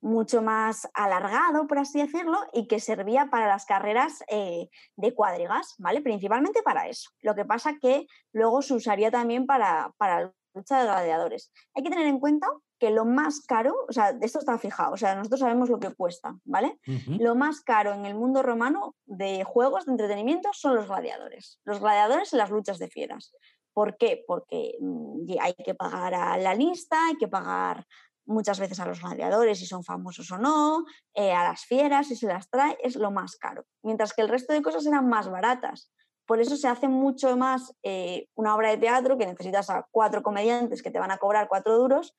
[0.04, 5.76] mucho más alargado, por así decirlo, y que servía para las carreras eh, de cuadrigas,
[5.78, 6.02] ¿vale?
[6.02, 7.10] Principalmente para eso.
[7.22, 11.52] Lo que pasa que luego se usaría también para, para la lucha de gladiadores.
[11.74, 12.48] Hay que tener en cuenta
[12.80, 15.94] que lo más caro, o sea, esto está fijado, o sea, nosotros sabemos lo que
[15.96, 16.78] cuesta, ¿vale?
[17.08, 21.62] Lo más caro en el mundo romano de juegos de entretenimiento son los gladiadores.
[21.64, 23.34] Los gladiadores en las luchas de fieras.
[23.74, 24.24] ¿Por qué?
[24.28, 27.86] Porque mm, hay que pagar a la lista, hay que pagar
[28.26, 32.16] muchas veces a los gladiadores si son famosos o no, eh, a las fieras si
[32.16, 35.30] se las trae, es lo más caro, mientras que el resto de cosas eran más
[35.30, 35.92] baratas.
[36.26, 40.24] Por eso se hace mucho más eh, una obra de teatro que necesitas a cuatro
[40.24, 42.16] comediantes que te van a cobrar cuatro duros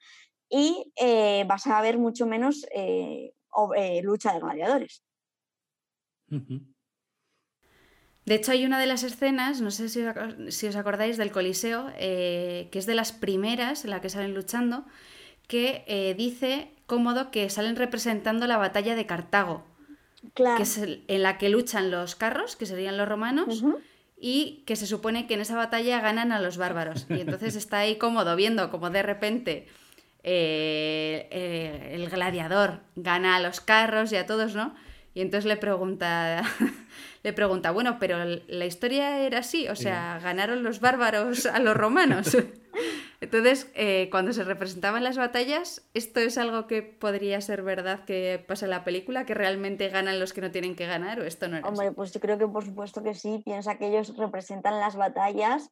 [0.50, 2.66] y eh, vas a ver mucho menos
[4.02, 5.02] lucha de gladiadores.
[8.26, 10.04] De hecho, hay una de las escenas, no sé si,
[10.48, 14.84] si os acordáis, del Coliseo, que es de las primeras en la que salen luchando,
[15.46, 19.64] que eh, dice Cómodo que salen representando la batalla de Cartago.
[20.32, 20.56] Claro.
[20.56, 23.62] que es el- en la que luchan los carros, que serían los romanos,
[24.18, 27.04] y que se supone que en esa batalla ganan a los bárbaros.
[27.10, 29.66] Y entonces está ahí cómodo viendo como de repente
[30.22, 34.74] eh, eh, el gladiador gana a los carros y a todos, ¿no?
[35.14, 36.42] Y entonces le pregunta,
[37.22, 41.76] le pregunta, bueno, pero la historia era así, o sea, ganaron los bárbaros a los
[41.76, 42.36] romanos.
[43.20, 48.44] Entonces, eh, cuando se representaban las batallas, ¿esto es algo que podría ser verdad que
[48.46, 49.24] pasa en la película?
[49.24, 51.20] ¿Que realmente ganan los que no tienen que ganar?
[51.20, 51.72] ¿O esto no era así?
[51.72, 53.40] Hombre, pues yo creo que por supuesto que sí.
[53.42, 55.70] Piensa que ellos representan las batallas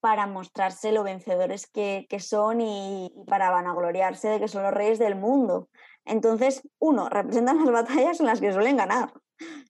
[0.00, 4.74] para mostrarse lo vencedores que, que son y, y para vanagloriarse de que son los
[4.74, 5.70] reyes del mundo.
[6.04, 9.12] Entonces, uno, representan las batallas en las que suelen ganar,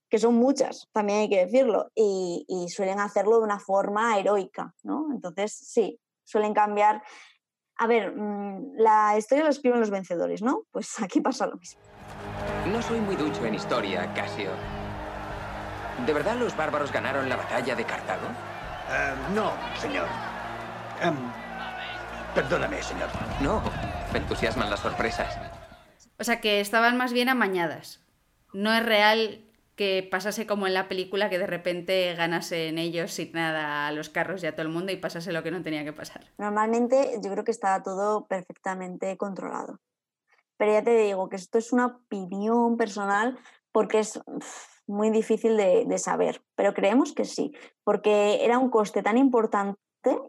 [0.09, 4.73] que son muchas, también hay que decirlo, y, y suelen hacerlo de una forma heroica,
[4.83, 5.07] ¿no?
[5.11, 7.03] Entonces, sí, suelen cambiar.
[7.77, 10.63] A ver, mm, la historia la escriben los vencedores, ¿no?
[10.71, 11.81] Pues aquí pasa lo mismo.
[12.67, 14.51] No soy muy ducho en historia, Casio.
[16.05, 18.27] ¿De verdad los bárbaros ganaron la batalla de Cartago?
[18.89, 20.07] Eh, no, señor.
[21.01, 21.15] Em,
[22.33, 23.09] perdóname, señor.
[23.41, 23.61] No,
[24.11, 25.37] me entusiasman las sorpresas.
[26.21, 27.99] O sea, que estaban más bien amañadas.
[28.53, 29.43] No es real
[29.75, 34.09] que pasase como en la película, que de repente ganasen ellos sin nada a los
[34.09, 36.25] carros y a todo el mundo y pasase lo que no tenía que pasar.
[36.37, 39.79] Normalmente yo creo que está todo perfectamente controlado.
[40.57, 43.39] Pero ya te digo que esto es una opinión personal
[43.71, 44.19] porque es
[44.85, 46.43] muy difícil de, de saber.
[46.53, 47.51] Pero creemos que sí,
[47.83, 49.79] porque era un coste tan importante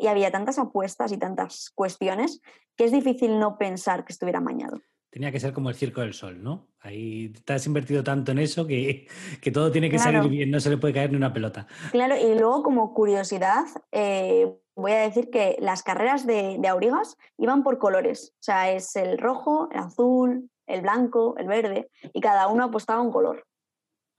[0.00, 2.40] y había tantas apuestas y tantas cuestiones
[2.76, 4.80] que es difícil no pensar que estuviera amañado.
[5.12, 6.68] Tenía que ser como el Circo del Sol, ¿no?
[6.80, 9.06] Ahí te has invertido tanto en eso que,
[9.42, 10.22] que todo tiene que Claro.
[10.22, 11.66] salir bien, no se le puede caer ni una pelota.
[11.90, 17.18] Claro, y luego como curiosidad, eh, voy a decir que las carreras de, de aurigas
[17.36, 18.32] iban por colores.
[18.36, 23.02] O sea, es el rojo, el azul, el blanco, el verde, y cada uno apostaba
[23.02, 23.44] un color.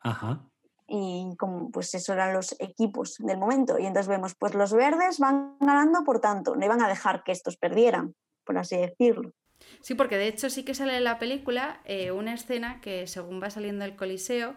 [0.02, 0.48] Ajá.
[0.88, 3.80] Y como pues eso eran los equipos del momento.
[3.80, 7.32] Y entonces vemos, pues los verdes van ganando, por tanto, no iban a dejar que
[7.32, 8.14] estos perdieran,
[8.46, 9.32] por así decirlo.
[9.82, 13.42] Sí, porque de hecho sí que sale en la película eh, una escena que según
[13.42, 14.56] va saliendo el Coliseo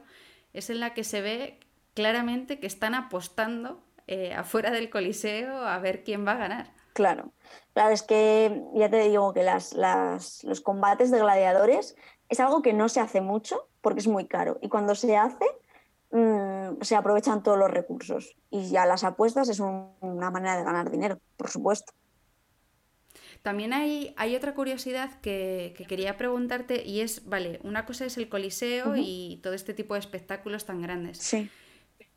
[0.53, 1.61] es en la que se ve
[1.95, 6.73] claramente que están apostando eh, afuera del Coliseo a ver quién va a ganar.
[6.93, 7.33] Claro,
[7.75, 11.97] claro, es que ya te digo que las, las- los combates de gladiadores
[12.29, 14.59] es algo que no se hace mucho porque es muy caro.
[14.63, 15.45] Y cuando se hace,
[16.11, 18.37] mm, se aprovechan todos los recursos.
[18.51, 21.93] Y ya las apuestas es un- una manera de ganar dinero, por supuesto.
[23.43, 28.17] También hay, hay otra curiosidad que, que quería preguntarte y es, vale, una cosa es
[28.17, 31.19] el Coliseo y todo este tipo de espectáculos tan grandes.
[31.19, 31.49] Sí.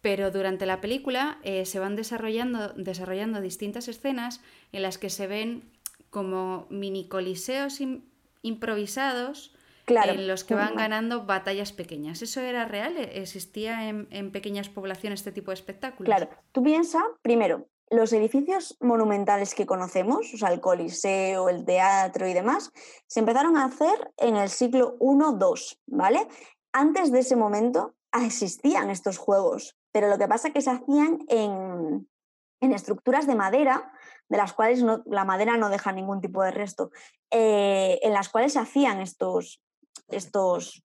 [0.01, 5.27] Pero durante la película eh, se van desarrollando, desarrollando distintas escenas en las que se
[5.27, 5.63] ven
[6.09, 8.01] como mini coliseos im-
[8.41, 9.53] improvisados
[9.85, 10.11] Claro.
[10.13, 12.21] en los que van ganando batallas pequeñas.
[12.21, 12.95] ¿Eso era real?
[12.97, 16.05] ¿Existía en, en pequeñas poblaciones este tipo de espectáculos?
[16.05, 22.27] Claro, tú piensas, primero, los edificios monumentales que conocemos, o sea, el Coliseo, el teatro
[22.27, 22.71] y demás,
[23.07, 26.27] se empezaron a hacer en el siglo I-II, ¿vale?
[26.71, 30.69] Antes de ese momento ah, existían estos juegos, pero lo que pasa es que se
[30.69, 32.07] hacían en,
[32.61, 33.91] en estructuras de madera,
[34.27, 36.91] de las cuales la madera no deja ningún tipo de resto,
[37.31, 39.61] eh, en las cuales se hacían estos,
[40.07, 40.81] estos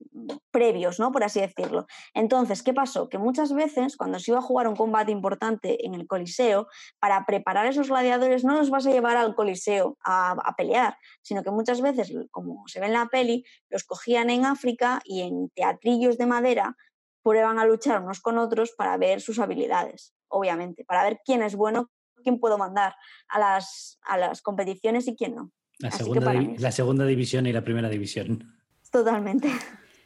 [0.51, 1.13] previos, ¿no?
[1.13, 1.87] Por así decirlo.
[2.15, 3.09] Entonces, ¿qué pasó?
[3.09, 6.67] Que muchas veces cuando se iba a jugar un combate importante en el Coliseo,
[6.99, 10.97] para preparar a esos gladiadores no los vas a llevar al Coliseo a, a pelear,
[11.23, 15.23] sino que muchas veces, como se ve en la peli, los cogían en África y
[15.23, 16.77] en teatrillos de madera
[17.23, 21.57] prueban a luchar unos con otros para ver sus habilidades, obviamente, para ver quién es
[21.57, 21.91] bueno,
[22.23, 22.95] quién puedo mandar
[23.29, 25.51] a las, a las competiciones y quién no.
[25.79, 28.55] La segunda, la segunda división y la primera división.
[28.95, 29.51] Totalmente.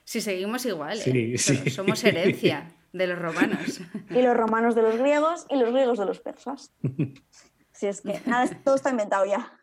[0.02, 1.36] Si seguimos igual, ¿eh?
[1.36, 1.70] Sí, sí.
[1.70, 3.82] somos herencia de los romanos.
[4.10, 6.72] Y los romanos de los griegos y los griegos de los persas.
[7.72, 9.52] Si es que nada, todo está inventado ya.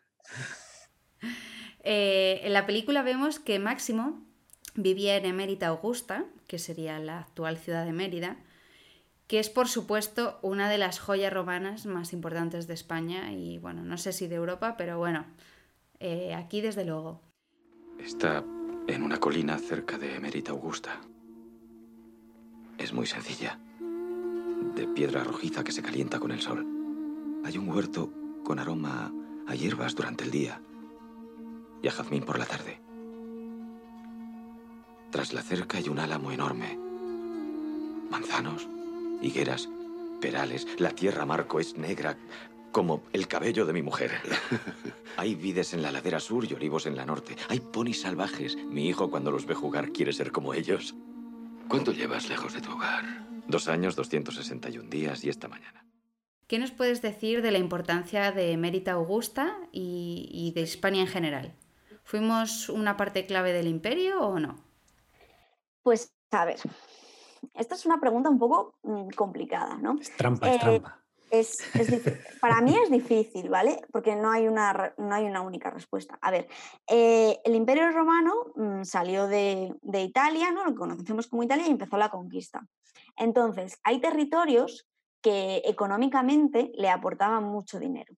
[1.88, 4.20] Eh, en la película vemos que Máximo
[4.74, 8.38] vivía en Emérita Augusta, que sería la actual ciudad de Mérida,
[9.28, 13.84] que es por supuesto una de las joyas romanas más importantes de España y bueno,
[13.84, 15.26] no sé si de Europa, pero bueno,
[16.00, 17.22] eh, aquí desde luego.
[18.00, 18.44] Está
[18.86, 21.00] en una colina cerca de Emerita Augusta.
[22.78, 23.58] Es muy sencilla.
[24.74, 26.66] De piedra rojiza que se calienta con el sol.
[27.44, 28.12] Hay un huerto
[28.44, 29.12] con aroma
[29.46, 30.60] a hierbas durante el día
[31.82, 32.80] y a jazmín por la tarde.
[35.10, 36.78] Tras la cerca hay un álamo enorme.
[38.10, 38.68] Manzanos,
[39.20, 39.68] higueras,
[40.20, 40.66] perales.
[40.78, 42.16] La tierra, Marco, es negra
[42.72, 44.12] como el cabello de mi mujer.
[45.16, 47.36] Hay vides en la ladera sur y olivos en la norte.
[47.48, 48.56] Hay ponis salvajes.
[48.56, 50.94] Mi hijo cuando los ve jugar quiere ser como ellos.
[51.68, 53.04] ¿Cuánto llevas lejos de tu hogar?
[53.48, 55.84] Dos años, 261 días y esta mañana.
[56.46, 61.08] ¿Qué nos puedes decir de la importancia de Mérita Augusta y, y de Hispania en
[61.08, 61.54] general?
[62.04, 64.56] ¿Fuimos una parte clave del imperio o no?
[65.82, 66.58] Pues a ver,
[67.54, 69.98] esta es una pregunta un poco mm, complicada, ¿no?
[70.00, 71.05] Es trampa, es Eh, trampa.
[71.30, 71.58] Es,
[72.40, 73.80] para mí es difícil, ¿vale?
[73.90, 76.18] Porque no hay una, no hay una única respuesta.
[76.20, 76.48] A ver,
[76.88, 80.64] eh, el Imperio Romano mm, salió de, de Italia, ¿no?
[80.64, 82.66] Lo que conocemos como Italia, y empezó la conquista.
[83.16, 84.88] Entonces, hay territorios
[85.20, 88.14] que económicamente le aportaban mucho dinero.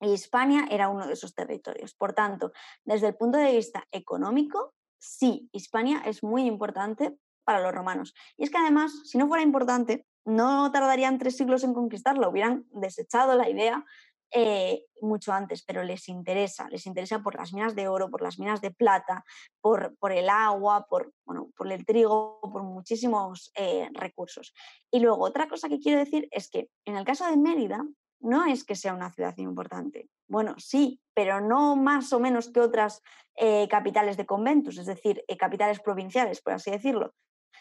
[0.00, 1.94] Y Hispania era uno de esos territorios.
[1.94, 2.52] Por tanto,
[2.84, 8.14] desde el punto de vista económico, sí, Hispania es muy importante para los romanos.
[8.36, 12.66] Y es que además, si no fuera importante, no tardarían tres siglos en conquistarla, hubieran
[12.72, 13.84] desechado la idea
[14.32, 18.38] eh, mucho antes, pero les interesa, les interesa por las minas de oro, por las
[18.38, 19.24] minas de plata,
[19.60, 24.54] por, el agua, por, bueno, por el trigo, por muchísimos eh, recursos.
[24.90, 27.84] Y luego, otra cosa que quiero decir es que en el caso de Mérida,
[28.20, 30.08] no es que sea una ciudad importante.
[30.28, 33.02] Bueno, sí, pero no más o menos que otras
[33.34, 37.14] eh, capitales de conventos, es decir, capitales provinciales, por así decirlo,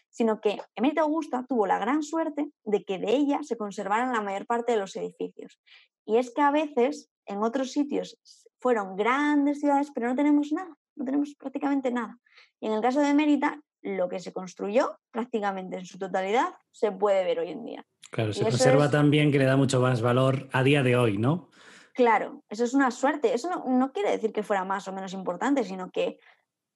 [0.10, 4.22] sino que Emérita Augusta tuvo la gran suerte de que de ella se conservaran la
[4.22, 5.60] mayor parte de los edificios.
[6.06, 8.18] Y es que a veces en otros sitios
[8.60, 12.18] fueron grandes ciudades, pero no tenemos nada, no tenemos prácticamente nada.
[12.60, 16.92] Y en el caso de Mérida, lo que se construyó prácticamente en su totalidad se
[16.92, 17.86] puede ver hoy en día.
[18.12, 20.98] Claro, y se conserva es- también que le da mucho más valor a día de
[20.98, 21.50] hoy, ¿no?
[21.94, 23.34] Claro, eso es una suerte.
[23.34, 26.18] Eso no, no quiere decir que fuera más o menos importante, sino que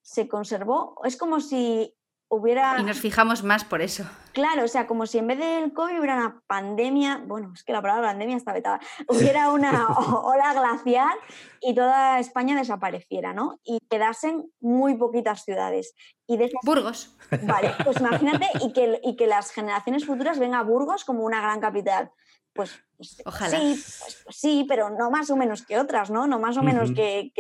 [0.01, 0.95] se conservó.
[1.05, 1.93] Es como si
[2.35, 2.77] hubiera...
[2.79, 4.03] Y nos fijamos más por eso.
[4.33, 7.73] Claro, o sea, como si en vez del COVID hubiera una pandemia, bueno, es que
[7.73, 9.87] la palabra pandemia está vetada, hubiera una
[10.23, 11.15] ola glacial
[11.61, 13.59] y toda España desapareciera, ¿no?
[13.63, 15.93] Y quedasen muy poquitas ciudades.
[16.27, 17.15] Y de esas- Burgos.
[17.43, 21.41] Vale, pues imagínate y que, y que las generaciones futuras ven a Burgos como una
[21.41, 22.11] gran capital.
[22.53, 23.57] Pues, pues Ojalá.
[23.57, 26.27] sí, pues, pues sí, pero no más o menos que otras, ¿no?
[26.27, 27.31] No más o menos que,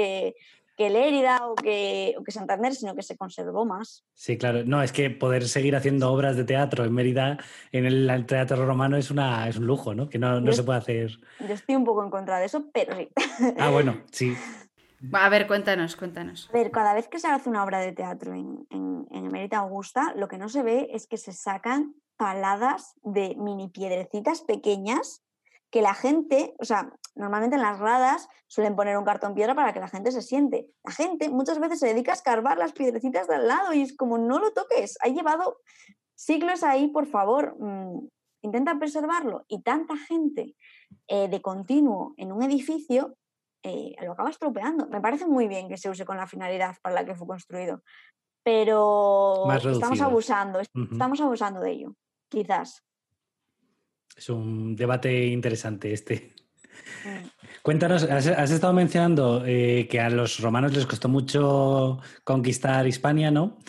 [0.75, 4.05] que Lérida o que, o que Santander, sino que se conservó más.
[4.13, 4.63] Sí, claro.
[4.65, 7.37] No, es que poder seguir haciendo obras de teatro en Mérida,
[7.71, 10.09] en el teatro romano, es, una, es un lujo, ¿no?
[10.09, 11.11] Que no, no Yo- se puede hacer.
[11.39, 13.09] Yo estoy un poco en contra de eso, pero sí.
[13.59, 14.33] Ah, bueno, sí.
[15.11, 16.49] A ver, cuéntanos, cuéntanos.
[16.49, 19.57] A ver, cada vez que se hace una obra de teatro en, en, en Emérita
[19.57, 25.21] Augusta, lo que no se ve es que se sacan paladas de mini piedrecitas pequeñas
[25.73, 29.73] que la gente, o sea, normalmente en las gradas suelen poner un cartón piedra para
[29.73, 30.69] que la gente se siente.
[30.83, 33.97] La gente muchas veces se dedica a escarbar las piedrecitas de al lado y es
[33.97, 35.57] como, no lo toques, ha llevado
[36.13, 38.07] siglos ahí, por favor, mm,
[38.43, 39.45] intenta preservarlo.
[39.47, 40.55] Y tanta gente
[41.07, 43.15] eh, de continuo en un edificio
[43.63, 44.85] eh, lo acaba estropeando.
[44.89, 47.81] Me parece muy bien que se use con la finalidad para la que fue construido,
[48.43, 51.95] pero estamos abusando, estamos abusando de ello,
[52.29, 52.83] quizás.
[54.15, 56.33] Es un debate interesante este.
[57.05, 57.43] Mm.
[57.61, 63.31] Cuéntanos, has, has estado mencionando eh, que a los romanos les costó mucho conquistar Hispania,
[63.31, 63.59] ¿no?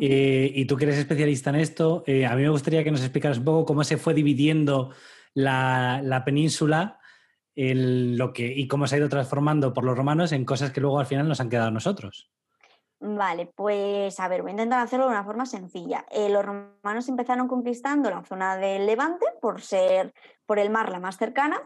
[0.00, 3.00] Eh, y tú que eres especialista en esto, eh, a mí me gustaría que nos
[3.00, 4.92] explicaras un poco cómo se fue dividiendo
[5.34, 7.00] la, la península
[7.56, 10.80] en lo que, y cómo se ha ido transformando por los romanos en cosas que
[10.80, 12.30] luego al final nos han quedado a nosotros.
[13.00, 16.04] Vale, pues a ver, voy a intentar hacerlo de una forma sencilla.
[16.10, 20.12] Eh, los romanos empezaron conquistando la zona del Levante por ser
[20.46, 21.62] por el mar la más cercana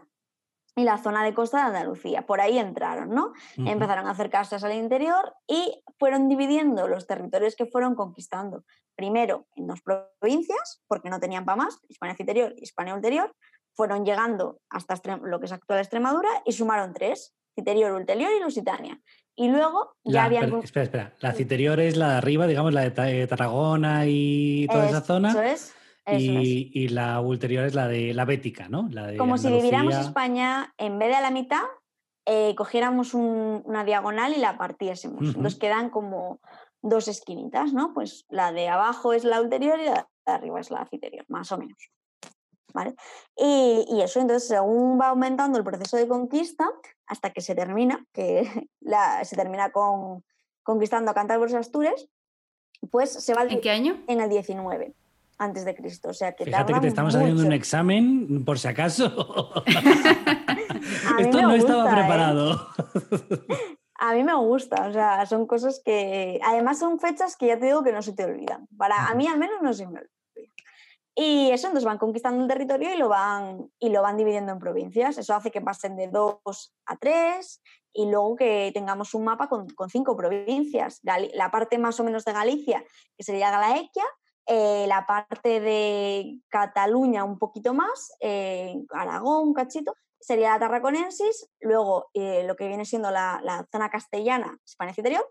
[0.75, 2.25] y la zona de costa de Andalucía.
[2.25, 3.33] Por ahí entraron, ¿no?
[3.57, 8.63] Empezaron a acercarse al interior y fueron dividiendo los territorios que fueron conquistando.
[8.95, 13.35] Primero en dos provincias, porque no tenían para más, Hispania Citerior y Hispania Ulterior.
[13.75, 18.99] Fueron llegando hasta lo que es actual Extremadura y sumaron tres, Citerior, Ulterior y Lusitania.
[19.35, 21.13] Y luego ya La- per- con- espera, espera.
[21.19, 25.05] La citerior es la de arriba, digamos, la de eh, Tarragona y toda esa Eso
[25.07, 25.29] zona.
[25.29, 25.73] es, eso
[26.05, 26.19] es.
[26.21, 28.87] y, y la ulterior es la de la bética, ¿no?
[28.91, 29.95] La de Como si dividiéramos.
[29.95, 31.63] España, en vez de a la mitad,
[32.25, 35.21] eh, cogiéramos un- una diagonal y la partiésemos.
[35.21, 35.27] Ujú.
[35.37, 36.39] Entonces quedan como
[36.83, 37.93] dos esquinitas, ¿no?
[37.93, 41.51] Pues la de abajo es la ulterior y la de arriba es la citerior, más
[41.51, 41.77] o menos.
[42.73, 42.95] ¿Vale?
[43.37, 46.69] Y, y eso, entonces, según va aumentando el proceso de conquista,
[47.05, 50.23] hasta que se termina, que la- se termina con,
[50.63, 52.09] conquistando a Cantabria y Astures,
[52.91, 54.01] pues se va ¿En qué año?
[54.07, 54.93] en el 19
[55.37, 56.09] antes de Cristo.
[56.09, 59.51] O sea que Fíjate que tarda te estamos haciendo un examen, por si acaso.
[61.19, 61.93] Esto me no estaba ¿eh?
[61.95, 62.67] preparado.
[63.99, 66.39] A mí me gusta, o sea, son cosas que.
[66.43, 68.67] Además, son fechas que ya te digo que no se te olvidan.
[68.77, 70.09] Para a mí, al menos, no se me olvidan.
[71.15, 74.59] Y eso, entonces van conquistando el territorio y lo van, y lo van dividiendo en
[74.59, 75.17] provincias.
[75.17, 77.61] Eso hace que pasen de dos a tres
[77.93, 81.01] y luego que tengamos un mapa con, con cinco provincias.
[81.03, 82.83] Gali- la parte más o menos de Galicia,
[83.15, 84.05] que sería Galaequia,
[84.47, 91.47] eh, la parte de Cataluña un poquito más, eh, Aragón un cachito, sería la Tarraconensis,
[91.59, 95.29] luego eh, lo que viene siendo la, la zona castellana, España Interior,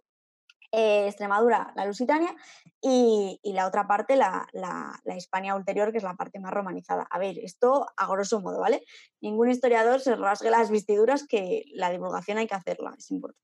[0.73, 2.35] eh, Extremadura, la Lusitania,
[2.81, 6.53] y, y la otra parte, la, la, la, Hispania ulterior, que es la parte más
[6.53, 7.07] romanizada.
[7.11, 8.83] A ver, esto a grosso modo, ¿vale?
[9.20, 13.43] Ningún historiador se rasgue las vestiduras, que la divulgación hay que hacerla, es importante.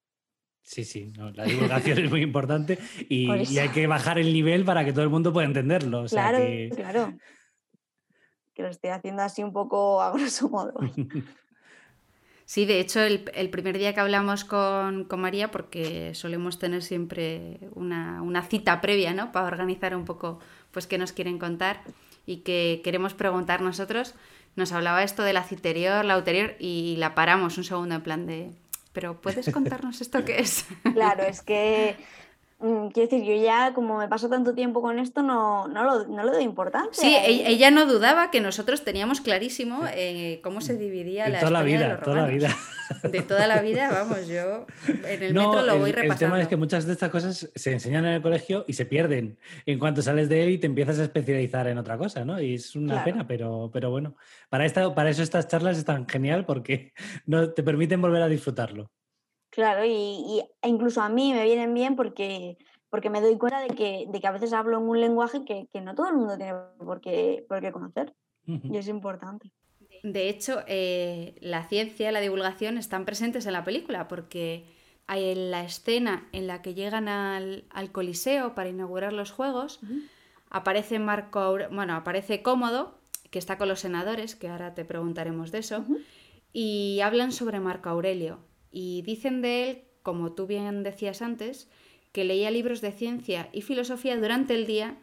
[0.62, 4.64] Sí, sí, no, la divulgación es muy importante y, y, hay que bajar el nivel
[4.66, 6.02] para que todo el mundo pueda entenderlo.
[6.02, 6.70] O sea claro, que...
[6.74, 7.18] claro.
[8.52, 10.74] Que lo estoy haciendo así un poco a grosso modo.
[12.48, 16.82] Sí, de hecho, el, el, primer día que hablamos con, con, María, porque solemos tener
[16.82, 19.32] siempre una, una, cita previa, ¿no?
[19.32, 20.40] Para organizar un poco,
[20.70, 21.82] pues, qué nos quieren contar
[22.24, 24.14] y qué queremos preguntar nosotros,
[24.56, 28.26] nos hablaba esto de la citerior, la ulterior, y la paramos un segundo en plan
[28.26, 28.50] de,
[28.94, 30.64] pero ¿puedes contarnos esto qué es?
[30.94, 31.96] Claro, es que
[32.58, 36.24] quiero decir, yo ya, como me paso tanto tiempo con esto, no, no, lo, no
[36.24, 36.92] le doy importancia.
[36.92, 41.40] Sí, e-, ella no dudaba que nosotros teníamos clarísimo eh, cómo se dividía de la
[41.40, 42.56] toda la vida, de los toda la vida.
[43.02, 46.12] De toda la vida, vamos, yo en el no, metro lo voy el, repasando.
[46.12, 48.86] El tema es que muchas de estas cosas se enseñan en el colegio y se
[48.86, 49.38] pierden.
[49.66, 52.40] En cuanto sales de él y te empiezas a especializar en otra cosa, ¿no?
[52.40, 53.04] Y es una claro.
[53.04, 54.16] pena, pero, pero bueno,
[54.48, 56.94] para, esta, para eso estas charlas están genial porque
[57.26, 58.90] no, te permiten volver a disfrutarlo.
[59.58, 62.58] Claro, y, y, e incluso a mí me vienen bien porque,
[62.90, 65.66] porque me doy cuenta de que, de que a veces hablo en un lenguaje que,
[65.72, 68.14] que no todo el mundo tiene por qué, por qué conocer.
[68.46, 68.72] Uh -huh.
[68.72, 69.50] Y es importante.
[70.04, 74.64] De hecho, eh, la ciencia, la divulgación están presentes en la película porque
[75.08, 79.80] hay en la escena en la que llegan al, al Coliseo para inaugurar los Juegos,
[79.82, 80.08] uh -huh.
[80.50, 83.00] aparece Marco, bueno, aparece Cómodo,
[83.32, 86.04] que está con los senadores, que ahora te preguntaremos de eso, uh -huh.
[86.52, 88.46] y hablan sobre Marco Aurelio.
[88.70, 91.68] Y dicen de él, como tú bien decías antes,
[92.12, 94.96] que leía libros de ciencia y filosofía durante el día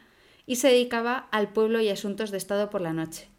[0.46, 3.30] y se dedicaba al pueblo y asuntos de Estado por la noche.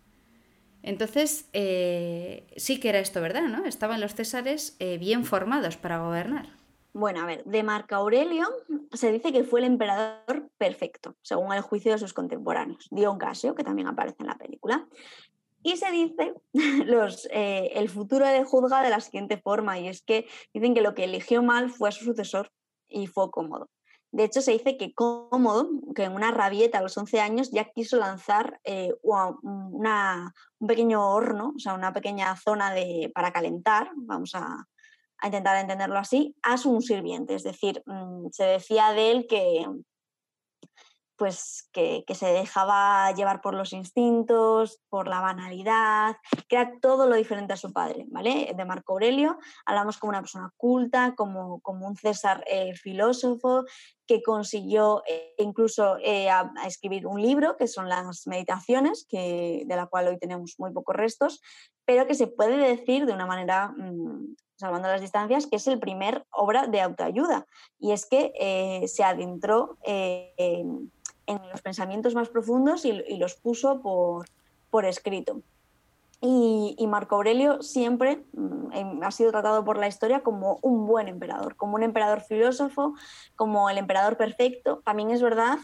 [0.82, 3.48] Entonces, eh, sí que era esto, ¿verdad?
[3.48, 3.64] ¿no?
[3.64, 6.48] Estaban los césares eh, bien formados para gobernar.
[6.92, 8.46] Bueno, a ver, de Marco Aurelio
[8.92, 12.86] se dice que fue el emperador perfecto, según el juicio de sus contemporáneos.
[12.90, 14.86] Dion Casio, que también aparece en la película.
[15.66, 16.32] Y se dice
[16.86, 20.80] los, eh, el futuro de juzga de la siguiente forma, y es que dicen que
[20.80, 22.52] lo que eligió mal fue a su sucesor
[22.88, 23.68] y fue cómodo.
[24.12, 27.64] De hecho, se dice que cómodo, que en una rabieta a los 11 años ya
[27.64, 33.90] quiso lanzar eh, una, un pequeño horno, o sea, una pequeña zona de, para calentar,
[33.96, 34.68] vamos a,
[35.18, 37.34] a intentar entenderlo así, a su sirviente.
[37.34, 39.66] Es decir, mmm, se decía de él que,
[41.16, 46.16] pues que, que, se dejaba llevar por los instintos, por la banalidad,
[46.48, 48.52] que era todo lo diferente a su padre, ¿vale?
[48.54, 53.64] De Marco Aurelio hablamos como una persona culta, como, como un César eh, filósofo,
[54.06, 59.76] que consiguió eh, incluso eh, a, escribir un libro, que son las meditaciones, que, de
[59.76, 61.40] la cual hoy tenemos muy pocos restos,
[61.84, 63.72] pero que se puede decir de una manera...
[63.76, 67.46] Mmm, salvando las distancias, que es el primer obra de autoayuda.
[67.78, 70.90] Y es que eh, se adentró en,
[71.26, 74.26] en, los pensamientos más profundos y, y los puso por,
[74.70, 75.42] por escrito.
[76.20, 81.08] Y, y, Marco Aurelio siempre mm, ha sido tratado por la historia como un buen
[81.08, 82.94] emperador, como un emperador filósofo,
[83.34, 84.80] como el emperador perfecto.
[84.84, 85.58] También es verdad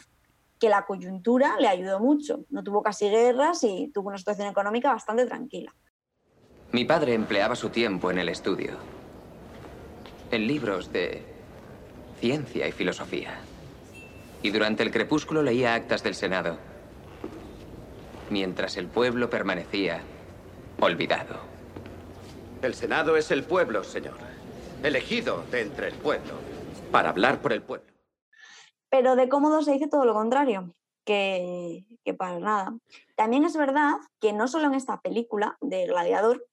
[0.60, 2.44] que la coyuntura le ayudó mucho.
[2.50, 5.74] No tuvo casi guerras y tuvo una situación económica bastante tranquila.
[6.70, 8.72] Mi padre empleaba su tiempo en el estudio,
[10.30, 11.22] en libros de
[12.20, 13.40] ciencia y filosofía.
[14.42, 16.58] Y durante el crepúsculo leía actas del Senado,
[18.28, 20.02] mientras el pueblo permanecía
[20.80, 21.40] olvidado.
[22.60, 24.18] El Senado es el pueblo, señor.
[24.82, 26.34] Elegido de entre el pueblo,
[26.90, 27.92] para hablar por el pueblo.
[28.90, 30.74] Pero de cómodo se dice todo lo contrario.
[31.04, 32.76] Que, que para nada.
[33.16, 36.46] También es verdad que no solo en esta película de Gladiador,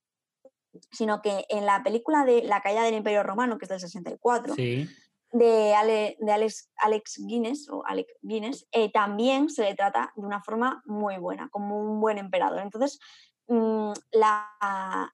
[0.91, 4.55] sino que en la película de La caída del Imperio Romano, que es del 64,
[4.55, 4.89] sí.
[5.31, 10.25] De, Ale, de Alex, Alex, Guinness, o Alec Guinness, eh, también se le trata de
[10.25, 12.59] una forma muy buena, como un buen emperador.
[12.59, 12.99] Entonces,
[13.47, 14.47] mmm, la,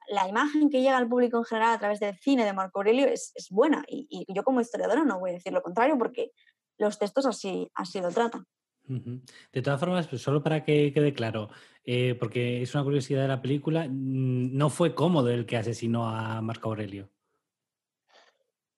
[0.09, 3.07] la, imagen que llega al público en general a través del cine de Marco Aurelio
[3.07, 6.31] es, es buena, y, y, yo como historiadora no voy a decir lo contrario, porque
[6.77, 8.45] los textos así, así lo tratan.
[8.87, 11.49] De todas formas, pues solo para que quede claro,
[11.83, 16.07] eh, porque es una curiosidad de la película, mm, no fue cómodo el que asesinó
[16.07, 17.09] a Marco Aurelio.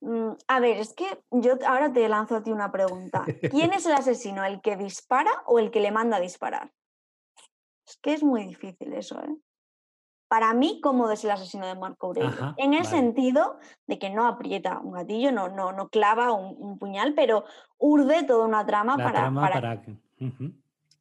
[0.08, 3.26] Mm, a ver, es que yo ahora te lanzo a ti una pregunta.
[3.52, 4.46] ¿Quién es el asesino?
[4.46, 6.72] ¿El que dispara o el que le manda a disparar?
[7.86, 9.36] Es que es muy difícil eso, ¿eh?
[10.30, 12.30] Para mí, cómodo es el asesino de Marco Aurelio.
[12.30, 12.90] Ajá, en el vale.
[12.90, 17.44] sentido de que no aprieta un gatillo, no, no, no clava un, un puñal, pero
[17.78, 20.52] urde toda una trama La para, trama para para que- Ujú.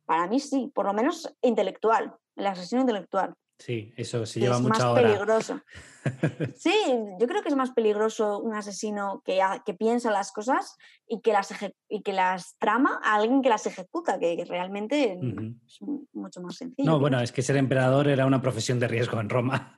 [0.05, 3.35] Para mí sí, por lo menos intelectual, el asesino intelectual.
[3.59, 5.03] Sí, eso se lleva es mucha más hora.
[5.03, 5.61] peligroso.
[6.57, 6.73] Sí,
[7.19, 10.77] yo creo que es más peligroso un asesino que, que piensa las cosas
[11.09, 11.53] y que las,
[11.89, 15.55] y que las trama a alguien que las ejecuta, que realmente Ujú.
[15.67, 16.89] es mu- mucho más sencillo.
[16.89, 19.77] No, bueno, es que ser emperador era una profesión de riesgo en Roma.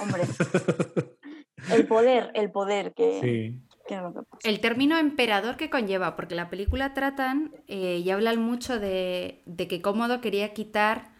[0.00, 0.22] Hombre,
[1.72, 3.60] el poder, el poder que, Sí.
[4.44, 9.68] El término emperador que conlleva, porque la película tratan eh, y hablan mucho de, de
[9.68, 11.12] que Cómodo quería quitar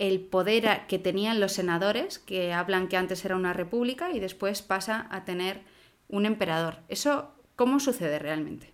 [0.00, 4.62] el poder que tenían los senadores, que hablan que antes era una república y después
[4.62, 5.60] pasa a tener
[6.08, 6.78] un emperador.
[6.88, 8.72] ¿Eso cómo sucede realmente?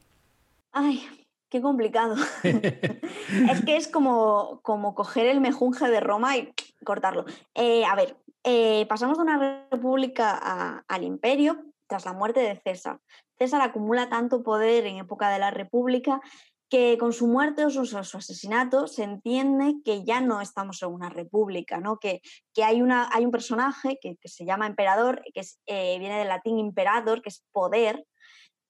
[0.71, 1.05] Ay,
[1.49, 2.15] qué complicado.
[2.45, 6.55] es que es como, como coger el mejunje de Roma y
[6.85, 7.25] cortarlo.
[7.57, 11.57] Eh, a ver, eh, pasamos de una república a- al imperio
[11.89, 13.01] tras la muerte de César.
[13.37, 16.21] César acumula tanto poder en época de la república
[16.69, 21.09] que con su muerte o su, asesinato se entiende que ya no estamos en una
[21.09, 21.99] república, ¿no?
[21.99, 22.21] que,
[22.53, 26.19] que hay, una, hay un personaje que, que se llama emperador, que es, eh, viene
[26.19, 28.05] del latín imperator, que es poder,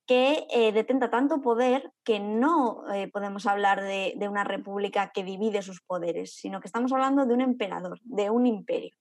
[0.06, 5.24] que eh, detenta tanto poder que no eh, podemos hablar de, de una república que
[5.24, 8.94] divide sus poderes, sino que estamos hablando de un emperador, de un imperio.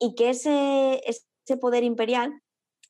[0.00, 2.32] Y que ese, ese poder imperial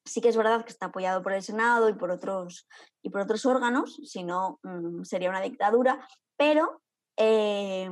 [0.05, 2.67] sí que es verdad que está apoyado por el Senado y por otros,
[3.03, 6.83] y por otros órganos, si no mm, sería una dictadura, pero,
[7.17, 7.91] eh,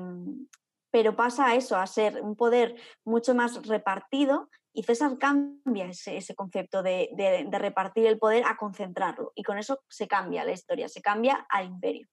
[0.90, 6.16] pero pasa a eso, a ser un poder mucho más repartido y César cambia ese,
[6.16, 10.44] ese concepto de, de- de repartir el poder a concentrarlo y con eso se cambia
[10.44, 12.08] la historia, se cambia al imperio.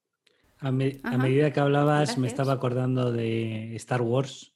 [0.59, 1.17] A, me- a Ajá.
[1.17, 4.53] medida que hablabas, me estaba acordando de Star Wars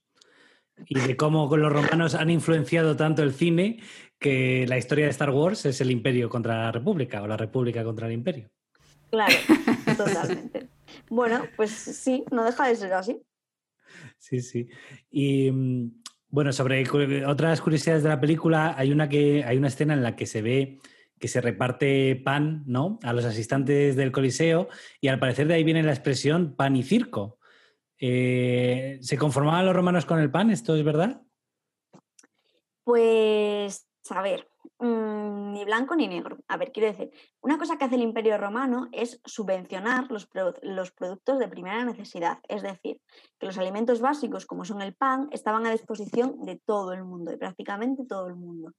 [0.86, 3.80] y de cómo con los romanos han influenciado tanto el cine
[4.20, 7.84] que la historia de Star Wars es el imperio contra la república o la república
[7.84, 8.50] contra el imperio.
[9.10, 9.34] Claro,
[9.98, 10.70] totalmente.
[11.10, 13.22] Bueno, pues sí, no deja de ser así.
[14.18, 14.68] Sí, sí.
[15.10, 19.94] Y mm, bueno, sobre otras curiosidades de la película, hay una que hay una escena
[19.94, 20.80] en la que se ve
[21.20, 23.00] que se reparte pan, ¿no?
[23.04, 24.70] A los asistentes del Coliseo
[25.00, 27.38] y al parecer de ahí viene la expresión pan y circo.
[28.04, 30.50] Eh, ¿Se conformaban los romanos con el pan?
[30.50, 31.22] ¿Esto es verdad?
[32.84, 34.50] Pues, a ver,
[34.80, 36.40] mm, ni blanco ni negro.
[36.48, 40.28] A ver, quiero decir, una cosa que hace el Imperio Romano es subvencionar los,
[40.64, 42.40] los productos de primera necesidad.
[42.50, 43.00] Es decir,
[43.38, 47.30] que los alimentos básicos, como son el pan, estaban a disposición de todo el mundo,
[47.30, 48.72] de prácticamente todo el mundo.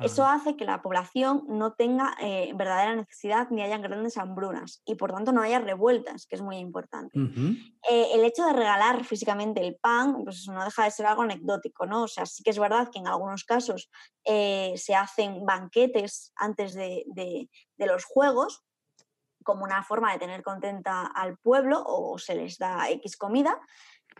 [0.00, 4.80] Eso Ah, hace que la población no tenga eh, verdadera necesidad ni hayan grandes hambrunas
[4.84, 7.18] y por tanto no haya revueltas, que es muy importante.
[7.90, 11.86] Eh, el hecho de regalar físicamente el pan, pues no deja de ser algo anecdótico,
[11.86, 12.04] ¿no?
[12.04, 13.90] O sea, sí que es verdad que en algunos casos
[14.24, 18.62] eh, se hacen banquetes antes de, de- de los juegos,
[19.44, 23.58] como una forma de tener contenta al pueblo o se les da X comida,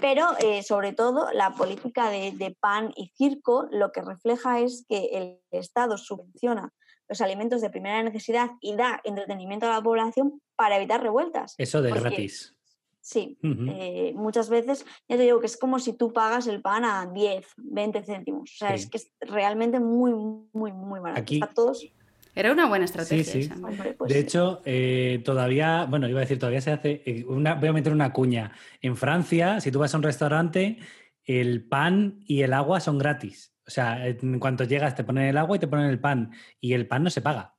[0.00, 4.84] pero eh, sobre todo la política de, de pan y circo lo que refleja es
[4.88, 6.72] que el Estado subvenciona
[7.08, 11.54] los alimentos de primera necesidad y da entretenimiento a la población para evitar revueltas.
[11.58, 12.54] Eso de Porque- gratis.
[13.00, 16.84] Sí, eh, muchas veces, ya te digo que es como si tú pagas el pan
[16.84, 18.50] a 10, 20 céntimos.
[18.52, 18.84] O sea, Sí.
[18.84, 20.12] es que es realmente muy,
[20.52, 21.22] muy, muy barato.
[21.22, 21.86] Aquí- Está todos,
[22.34, 23.24] Era una buena estrategia.
[23.24, 23.40] sí.
[23.40, 23.54] esa.
[23.54, 24.20] hombre, pues De sí.
[24.20, 27.92] hecho, eh, todavía, bueno, iba a decir, todavía se hace, eh, una, voy a meter
[27.92, 28.52] una cuña.
[28.80, 30.78] En Francia, si tú vas a un restaurante,
[31.24, 33.52] el pan y el agua son gratis.
[33.66, 36.30] O sea, en cuanto llegas te ponen el agua y te ponen el pan.
[36.60, 37.54] Y el pan no se paga.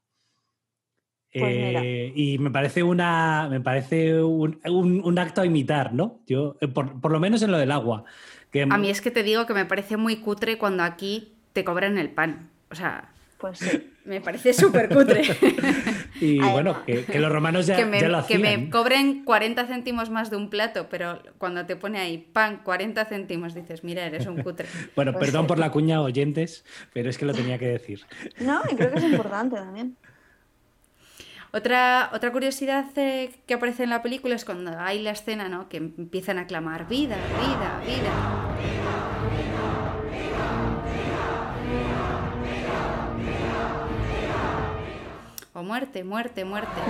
[1.32, 1.44] Pues.
[1.46, 6.22] Eh, y me parece una me parece un, un- un acto a imitar, ¿no?
[6.26, 8.06] Yo, por, por lo menos en lo del agua.
[8.52, 11.64] Que, A mí es que te digo que me parece muy cutre cuando aquí te
[11.64, 12.50] cobran el pan.
[12.72, 13.90] O sea, Pues sí.
[14.04, 15.22] me parece súper cutre.
[16.20, 18.70] y Además- bueno, que, que los romanos ya, que, me, ya lo que me hacían.
[18.70, 23.54] cobren 40 céntimos más de un plato, pero cuando te pone ahí pan 40 céntimos,
[23.54, 24.68] dices, mira, eres un cutre.
[24.96, 25.48] Bueno, Pues perdón sí.
[25.48, 28.02] por la cuña, oyentes, pero es que lo tenía que decir.
[28.40, 29.96] No, y creo que es importante también.
[31.52, 35.68] Otra, otra curiosidad eh, que aparece en la película es cuando hay la escena, ¿no?
[35.70, 39.09] Que empiezan a clamar vida, vida, vida.
[45.54, 46.82] O muerte, muerte, muerte.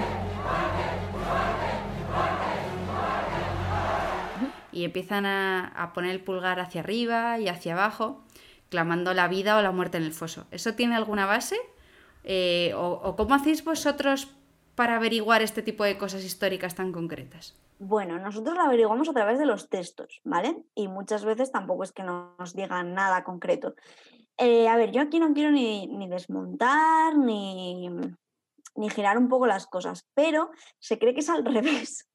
[4.71, 8.23] Y empiezan a, a poner el pulgar hacia arriba y hacia abajo,
[8.69, 10.45] clamando la vida o la muerte en el foso.
[10.51, 11.57] ¿Eso tiene alguna base?
[12.23, 14.35] Eh, o, cómo hacéis vosotros
[14.75, 17.55] para averiguar este tipo de cosas históricas tan concretas?
[17.79, 20.63] Bueno, nosotros lo averiguamos a través de los textos, ¿vale?
[20.75, 23.75] Y muchas veces tampoco es que nos digan nada concreto.
[24.37, 27.89] Eh, a ver, yo aquí no quiero ni, ni desmontar ni,
[28.79, 32.07] ni girar un poco las cosas, pero se cree que es al revés.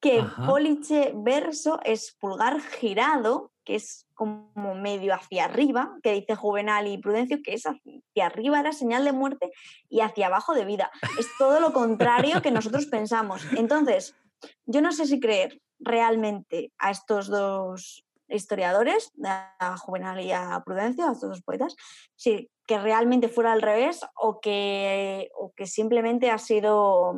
[0.00, 0.46] que Ajá.
[0.46, 6.98] pólice verso es pulgar girado, que es como medio hacia arriba, que dice Juvenal y
[6.98, 9.52] Prudencio, que es hacia arriba era señal de muerte
[9.88, 10.90] y hacia abajo de vida.
[11.18, 13.44] Es todo lo contrario que nosotros pensamos.
[13.56, 14.16] Entonces,
[14.64, 21.06] yo no sé si creer realmente a estos dos historiadores, a Juvenal y a Prudencio,
[21.06, 21.76] a estos dos poetas,
[22.16, 27.14] si que realmente fuera al revés o que, o que simplemente ha sido,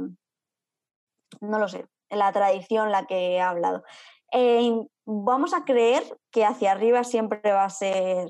[1.41, 3.85] no lo sé, la tradición la que ha hablado.
[4.33, 4.73] Eh,
[5.05, 8.29] vamos a creer que hacia arriba siempre va a ser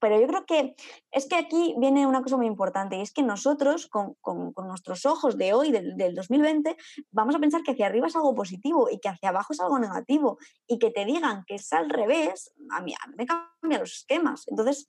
[0.00, 0.76] pero yo creo que
[1.10, 5.06] es que aquí viene una cosa muy importante y es que nosotros, con, con- nuestros
[5.06, 6.76] ojos de hoy, del, del 2020,
[7.10, 9.78] vamos a pensar que hacia arriba es algo positivo y que hacia abajo es algo
[9.78, 13.78] negativo y que te digan que es al revés, a mí, a mí me cambia
[13.80, 14.46] los esquemas.
[14.48, 14.88] Entonces,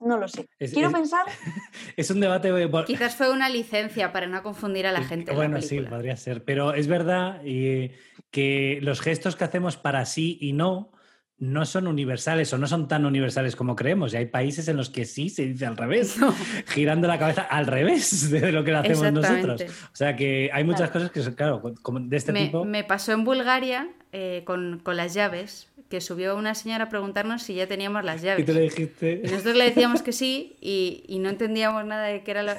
[0.00, 0.46] no lo sé.
[0.58, 1.24] Es- Quiero es- pensar,
[1.96, 2.52] Es un debate.
[2.86, 5.32] Quizás fue una licencia para no confundir a la gente.
[5.32, 6.44] la Bueno, sí, podría ser.
[6.44, 7.96] Pero es verdad eh,
[8.30, 10.92] que los gestos que hacemos para sí y no
[11.38, 14.14] no son universales o no son tan universales como creemos.
[14.14, 16.34] Y hay países en los que sí se dice al revés, No.
[16.66, 19.62] girando la cabeza al revés de lo que lo hacemos nosotros.
[19.92, 20.92] O sea que hay muchas Claro.
[20.94, 22.64] cosas que son, claro, como de este me, tipo.
[22.64, 27.42] me pasó en Bulgaria eh, con, con las llaves, que subió una señora a preguntarnos
[27.42, 28.46] si ya teníamos las Y llaves.
[28.46, 29.20] tú le dijiste.
[29.24, 32.52] Y nosotros le decíamos que sí y, y no entendíamos nada de qué era lo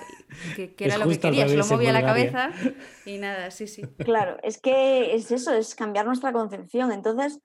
[0.55, 1.43] que, era lo que quería.
[1.47, 2.51] Solo revés en movía la cabeza
[3.05, 3.81] y nada, sí, sí.
[4.05, 6.91] claro, es que es eso, es cambiar nuestra concepción.
[6.91, 7.39] Entonces,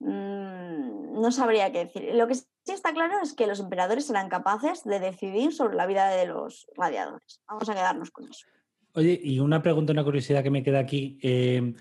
[0.00, 2.10] mm, no sabría qué decir.
[2.14, 5.86] Lo que sí está claro es que los emperadores eran capaces de decidir sobre la
[5.86, 7.40] vida de los gladiadores.
[7.48, 8.46] Vamos a quedarnos con eso.
[8.94, 11.18] Oye, y una pregunta, una curiosidad que me queda aquí.
[11.22, 11.74] eh,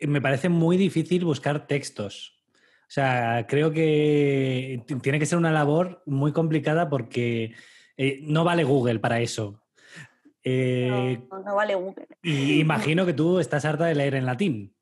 [0.00, 2.42] me parece muy difícil buscar textos.
[2.82, 7.54] O sea, creo que tiene que ser una labor muy complicada porque
[7.96, 9.62] eh, no vale Google para eso.
[10.42, 12.06] Eh, No, no vale Google.
[12.22, 14.76] y imagino que tú estás harta de leer en latín.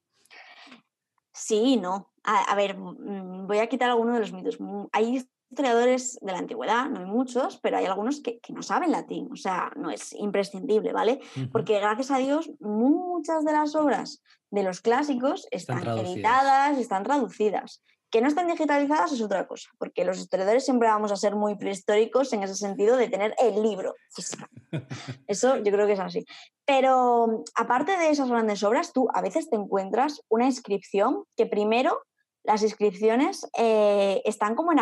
[1.32, 2.12] Sí, y no.
[2.24, 4.58] A, a ver, voy a quitar algunos de los mitos.
[4.92, 8.90] Hay historiadores de la antigüedad, no hay muchos, pero hay algunos que, que no saben
[8.90, 11.20] latín, o sea, no es imprescindible, ¿vale?
[11.52, 17.82] Porque gracias a Dios muchas de las obras de los clásicos Están editadas, están traducidas.
[18.10, 21.56] Que no están digitalizadas es otra cosa, porque los historiadores siempre vamos a ser muy
[21.56, 24.46] prehistóricos en ese sentido de tener el libro físico.
[25.26, 26.24] Eso yo creo que es así.
[26.66, 32.02] Pero aparte de esas grandes obras, tú a veces te encuentras una inscripción que primero
[32.44, 34.80] las inscripciones eh, están como en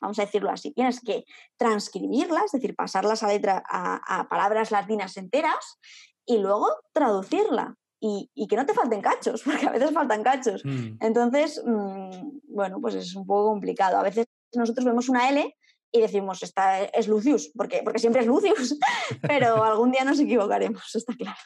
[0.00, 0.72] vamos a decirlo así.
[0.72, 1.24] Tienes que
[1.56, 5.78] transcribirlas, es decir, pasarlas a, letra, a, a palabras latinas enteras
[6.26, 7.76] y luego traducirla.
[8.00, 10.62] Y, y que no te falten cachos, porque a veces faltan cachos.
[10.64, 10.98] Mm.
[11.00, 13.96] Entonces, mm, bueno, pues es un poco complicado.
[13.96, 15.54] A veces nosotros vemos una L
[15.94, 18.76] y decimos, esta es Lucius, porque, porque siempre es Lucius,
[19.22, 21.38] pero algún día nos equivocaremos, está claro.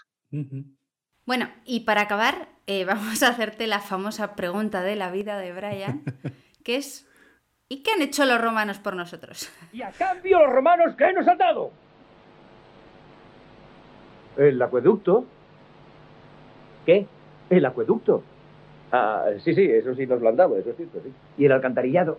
[1.26, 5.52] Bueno, y para acabar, eh, vamos a hacerte la famosa pregunta de la vida de
[5.52, 6.02] Brian,
[6.64, 7.06] que es,
[7.68, 9.50] ¿y qué han hecho los romanos por nosotros?
[9.72, 11.70] Y a cambio los romanos, ¿qué nos han dado?
[14.36, 15.24] El acueducto.
[16.86, 17.06] ¿Qué?
[17.50, 18.22] El acueducto.
[18.92, 21.12] Ah, sí, sí, eso sí nos lo han dado, eso es cierto, sí.
[21.36, 22.18] Y el alcantarillado.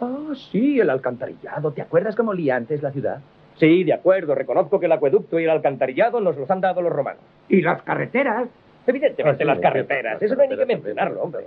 [0.00, 1.72] Ah, sí, el alcantarillado.
[1.72, 3.20] ¿Te acuerdas cómo olía antes la ciudad?
[3.58, 6.92] Sí, de acuerdo, reconozco que el acueducto y el alcantarillado nos los han dado los
[6.92, 7.22] romanos.
[7.48, 8.48] Y las carreteras.
[8.86, 11.46] Evidentemente Ah, sí, las carreteras, las eso no hay ni que mencionarlo, hombre.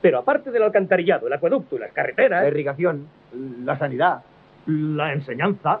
[0.00, 2.42] Pero aparte del alcantarillado, el acueducto y las carreteras...
[2.42, 3.06] La irrigación.
[3.64, 4.22] La sanidad.
[4.66, 5.80] La enseñanza.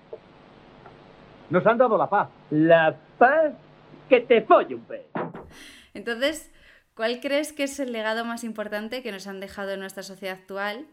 [1.51, 2.29] Nos han dado la paz.
[2.49, 3.51] La paz
[4.07, 5.05] que te folle un pez.
[5.93, 6.49] Entonces,
[6.95, 10.37] ¿cuál crees que es el legado más importante que nos han dejado en nuestra sociedad
[10.39, 10.87] actual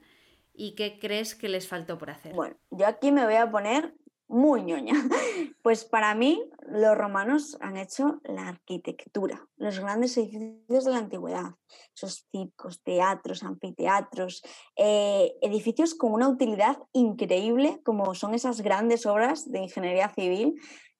[0.54, 2.34] y qué crees que les faltó por hacer?
[2.34, 3.94] Bueno, yo aquí me voy a poner
[4.28, 4.94] muy ñoña.
[5.62, 11.50] Pues para mí, los romanos han hecho la arquitectura, los grandes edificios de la antigüedad,
[11.94, 14.42] esos circos, teatros, anfiteatros,
[14.76, 20.54] eh, edificios con una utilidad increíble, como son esas grandes obras de ingeniería civil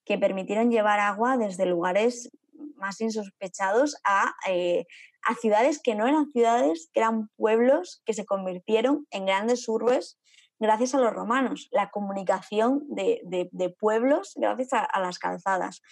[0.05, 2.31] que permitieron llevar agua desde lugares
[2.77, 4.87] más insospechados a, eh,
[5.23, 10.19] a ciudades que no eran ciudades, que eran pueblos que se convirtieron en grandes urbes
[10.59, 15.83] gracias a los romanos, la comunicación de, de- de pueblos gracias a, a las calzadas.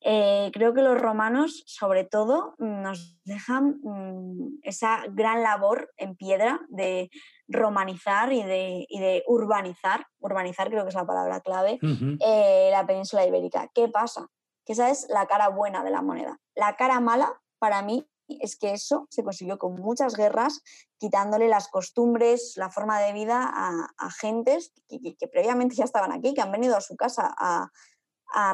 [0.00, 6.60] Eh, creo que los romanos, sobre todo, nos dejan mm, esa gran labor en piedra
[6.68, 7.10] de
[7.48, 11.78] romanizar y de, y de urbanizar, urbanizar creo que es la palabra clave,
[12.20, 13.68] eh, la península ibérica.
[13.74, 14.28] ¿Qué pasa?
[14.64, 16.38] Que esa es la cara buena de la moneda.
[16.54, 20.62] La cara mala, para mí, es que eso se consiguió con muchas guerras,
[20.98, 26.40] quitándole las costumbres, la forma de vida a, gentes que, previamente ya estaban aquí, que
[26.40, 27.70] han venido a su casa a,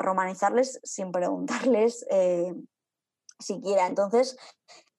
[0.00, 2.54] romanizarles sin preguntarles eh,
[3.40, 3.88] siquiera.
[3.88, 4.36] Entonces,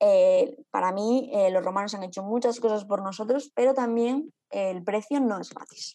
[0.00, 4.84] eh, para mí, eh, los romanos han hecho muchas cosas por nosotros, pero también el
[4.84, 5.94] precio no es gratis.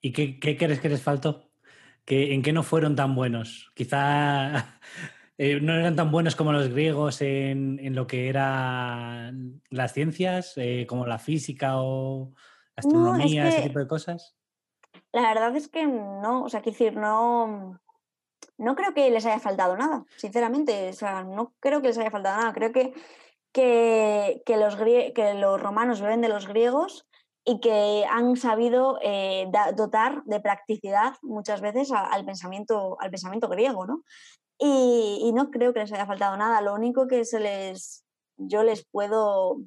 [0.00, 1.50] ¿Y qué, qué crees que les faltó?
[2.06, 3.70] ¿En qué no fueron tan buenos?
[3.74, 4.80] Quizá
[5.42, 10.84] eh, no eran tan buenos como los griegos en, lo que eran las ciencias, eh,
[10.86, 12.34] como la física o
[12.76, 14.36] la astronomía, ese tipo de cosas.
[15.12, 17.80] La verdad es que no, o sea, quiero decir, no,
[18.58, 22.10] no creo que les haya faltado nada, sinceramente, o sea, no creo que les haya
[22.10, 22.92] faltado nada, creo que,
[23.54, 27.08] que, los, que los romanos beben de los griegos
[27.46, 33.86] y que han sabido eh, dotar de practicidad muchas veces al, pensamiento, al pensamiento griego,
[33.86, 34.04] ¿no?
[34.62, 36.60] Y, no creo que les haya faltado nada.
[36.60, 38.04] Lo único que se les,
[38.36, 39.62] yo les puedo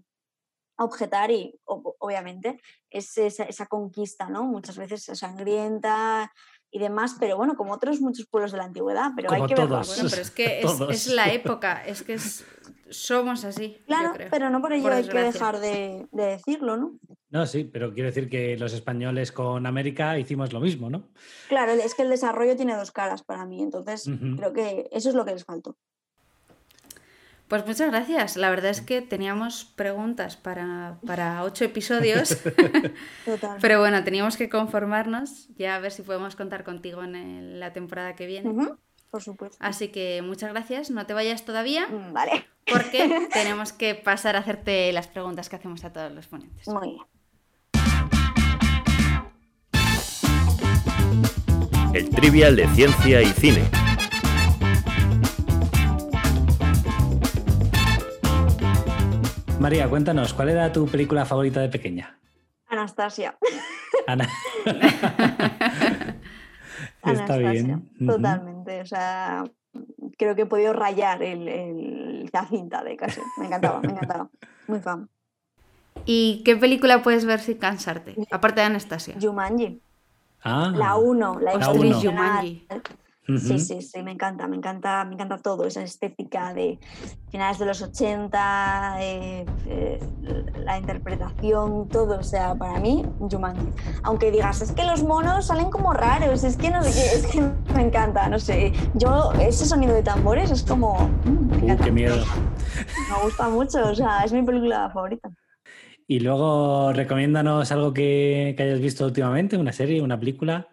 [0.78, 4.44] objetar y obviamente es esa, conquista, ¿no?
[4.44, 6.32] Muchas veces sangrienta
[6.74, 9.88] y demás, pero bueno, como otros muchos pueblos de la antigüedad, pero hay que todos.
[9.88, 12.18] Bueno, pero es que es, la época, es que
[12.90, 13.78] somos así.
[13.86, 16.98] Claro, pero no por ello hay que dejar de, de decirlo, ¿no?
[17.30, 21.10] No, sí, pero quiero decir que los españoles con América hicimos lo mismo, ¿no?
[21.48, 25.16] Claro, es que el desarrollo tiene dos caras para mí, entonces creo que eso es
[25.16, 25.78] lo que les faltó.
[27.48, 28.38] Pues muchas gracias.
[28.38, 30.98] La verdad es que teníamos preguntas para,
[31.44, 32.38] ocho episodios.
[33.26, 33.58] Total.
[33.62, 35.50] Pero bueno, teníamos que conformarnos.
[35.56, 38.54] Ya a ver si podemos contar contigo en la temporada que viene.
[39.12, 39.58] Por supuesto.
[39.60, 40.90] Así que muchas gracias.
[40.90, 41.88] No te vayas todavía.
[41.88, 42.48] Mm, vale.
[42.66, 46.68] Porque tenemos que pasar a hacerte las preguntas que hacemos a todos los ponentes.
[46.68, 47.02] Muy bien.
[51.94, 53.70] el trivial de ciencia y cine.
[59.64, 62.20] María, cuéntanos, ¿cuál era tu película favorita de pequeña?
[62.68, 63.38] Anastasia.
[64.08, 64.28] Ana.
[67.06, 67.90] Está bien.
[68.06, 68.82] Totalmente.
[68.82, 69.46] O sea,
[70.18, 73.22] creo que he podido rayar el, la cinta de casi.
[73.38, 74.30] Me encantaba, me encantaba.
[74.68, 75.08] Muy fan.
[76.06, 78.16] ¿Y qué película puedes ver sin cansarte?
[78.32, 79.16] Aparte de Anastasia.
[79.18, 79.82] Jumanji.
[80.44, 81.72] Ah, la 1, la, la
[83.26, 86.78] Sí, sí, sí, me encanta, me encanta, me encanta todo, esa estética de
[87.32, 90.00] finales de los 80, eh, eh,
[90.58, 93.66] la interpretación, todo, o sea, para mí, Jumanji.
[94.04, 97.42] Aunque digas, es que los monos salen como raros, es que no es que
[97.74, 98.74] me encanta, no sé.
[98.96, 101.10] Yo, ese sonido de tambores es como...
[101.24, 102.26] Mm, uh, qué miedo.
[103.10, 105.30] Me gusta mucho, o sea, es mi película favorita.
[106.08, 110.68] Y luego, recomiéndanos algo que, hayas visto últimamente, una serie, una película.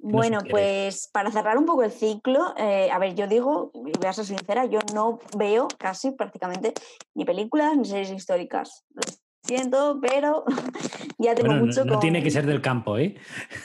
[0.00, 4.06] Bueno, pues para cerrar un poco el ciclo, eh, a ver, yo digo, y voy
[4.06, 6.72] a ser sincera, yo no veo casi prácticamente
[7.14, 8.84] ni películas ni series históricas.
[8.90, 9.02] Lo
[9.42, 10.44] siento, pero
[11.18, 11.84] ya tengo mucho.
[11.84, 13.16] No, no tiene que ser del campo, ¿eh?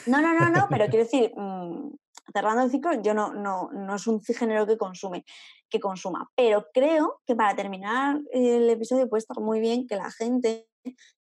[0.06, 1.92] No, no, no, no, pero quiero decir, mm,
[2.32, 5.24] cerrando el ciclo, yo no, no, no es un género que consume,
[5.70, 6.30] que consuma.
[6.34, 10.66] Pero creo que para terminar el episodio puede estar muy bien que la gente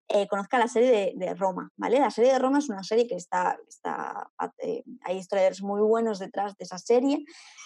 [0.09, 1.99] eh, conozca la serie de, Roma, ¿vale?
[1.99, 4.29] La serie de Roma es una serie que está, está
[4.59, 7.23] eh, hay historiadores muy buenos detrás de esa serie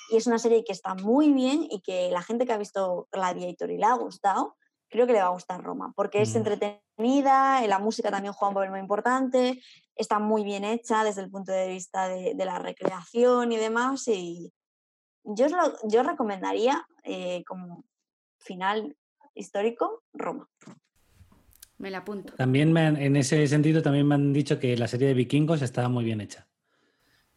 [0.09, 3.07] y es una serie que está muy bien y que la gente que ha visto
[3.11, 4.55] Gladiator y le ha gustado,
[4.89, 6.37] creo que le va a gustar Roma, porque es mm.
[6.37, 9.61] entretenida, la música también juega un papel muy importante,
[9.95, 14.53] está muy bien hecha desde el punto de vista de, la recreación y demás y
[15.23, 15.47] yo,
[15.83, 17.83] yo recomendaría eh, como
[18.37, 18.95] final
[19.33, 20.47] histórico Roma.
[21.77, 22.33] Me la apunto.
[22.33, 26.03] También en ese sentido también me han dicho que la serie de vikingos estaba muy
[26.03, 26.47] bien hecha.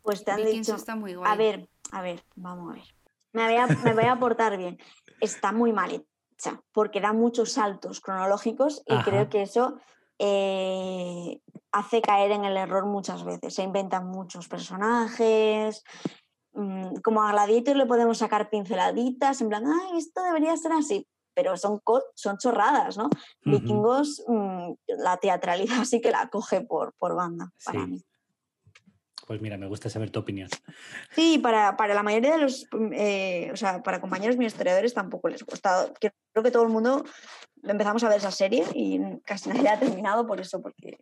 [0.03, 0.76] Pues te han dicho.
[1.24, 2.95] A ver, a ver, vamos a ver.
[3.32, 4.78] Me voy a, me voy a aportar bien.
[5.20, 9.78] Está muy mal hecha, porque da muchos saltos cronológicos y creo que eso
[10.18, 13.55] eh, hace caer en el error muchas veces.
[13.55, 15.84] Se inventan muchos personajes.
[16.55, 21.07] Mm, como a Gladiator le podemos sacar pinceladitas, en plan, ay, esto debería ser así
[21.35, 21.81] pero son,
[22.14, 23.09] son chorradas, ¿no?
[23.45, 28.03] Vikingos, mm, la teatralidad sí que la coge por, por banda, para mí.
[29.31, 30.49] Pues mira, me gusta saber tu opinión.
[31.14, 35.45] Sí, para, la mayoría de los, eh, o sea, para compañeros mis historiadores tampoco les
[35.45, 35.87] gusta.
[36.01, 37.05] Creo que todo el mundo
[37.62, 40.99] empezamos a ver esa serie y casi nadie ha terminado por eso, porque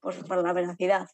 [0.00, 1.08] por, la veracidad.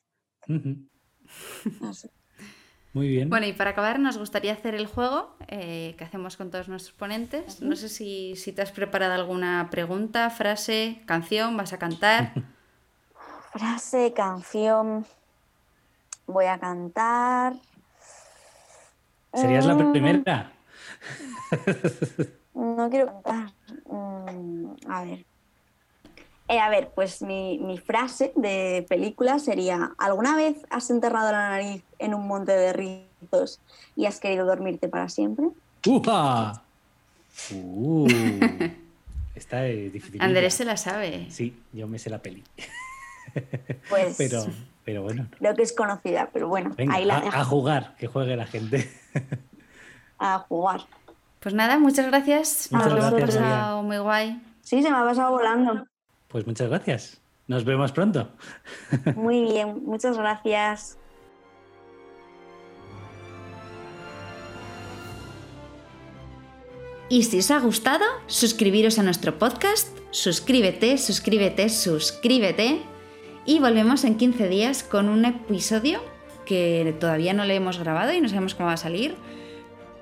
[2.96, 3.28] Muy bien.
[3.28, 6.96] Bueno, y para acabar, nos gustaría hacer el juego eh, que hacemos con todos nuestros
[6.96, 7.60] ponentes.
[7.60, 12.32] No sé si, si te has preparado alguna pregunta, frase, canción, vas a cantar.
[13.52, 15.04] Frase, canción.
[16.26, 17.56] Voy a cantar.
[19.34, 20.52] ¿Serías la Mm, primera?
[22.54, 23.52] No quiero cantar.
[23.90, 25.26] Mm, a ver.
[26.48, 31.50] Eh, a ver, pues mi, mi frase de película sería: ¿Alguna vez has enterrado la
[31.50, 33.60] nariz en un monte de rizos
[33.96, 35.48] y has querido dormirte para siempre?
[35.86, 36.62] ¡Upa!
[37.52, 38.06] Uh,
[39.34, 40.22] esta es difícil.
[40.22, 41.26] Andrés se la sabe.
[41.30, 42.44] Sí, yo me sé la peli.
[43.90, 44.46] Pues Pero,
[44.84, 45.26] pero bueno.
[45.38, 48.90] creo que es conocida, pero bueno, Venga, ahí la a, jugar, que juegue la gente.
[50.18, 50.82] a jugar.
[51.40, 52.68] Pues nada, muchas gracias.
[52.70, 54.40] Muchas gracias, pasado muy guay.
[54.62, 55.86] Sí, se me ha pasado volando.
[56.36, 57.22] Pues muchas gracias.
[57.46, 58.28] Nos vemos pronto.
[59.16, 60.98] Muy bien, muchas gracias.
[67.08, 72.82] Y si os ha gustado, suscribiros a nuestro podcast, suscríbete, suscríbete, suscríbete.
[73.46, 76.02] Y volvemos en 15 días con un episodio
[76.44, 79.14] que todavía no le hemos grabado y no sabemos cómo va a salir,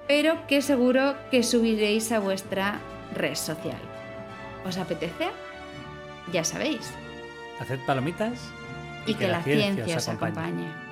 [0.09, 2.81] pero que seguro que subiréis a vuestra
[3.15, 3.79] red social.
[4.67, 5.44] ¿Os apetece?
[6.33, 6.91] Ya sabéis.
[7.61, 8.39] Haced palomitas
[9.07, 10.84] Y, que, la ciencia, os acompañe.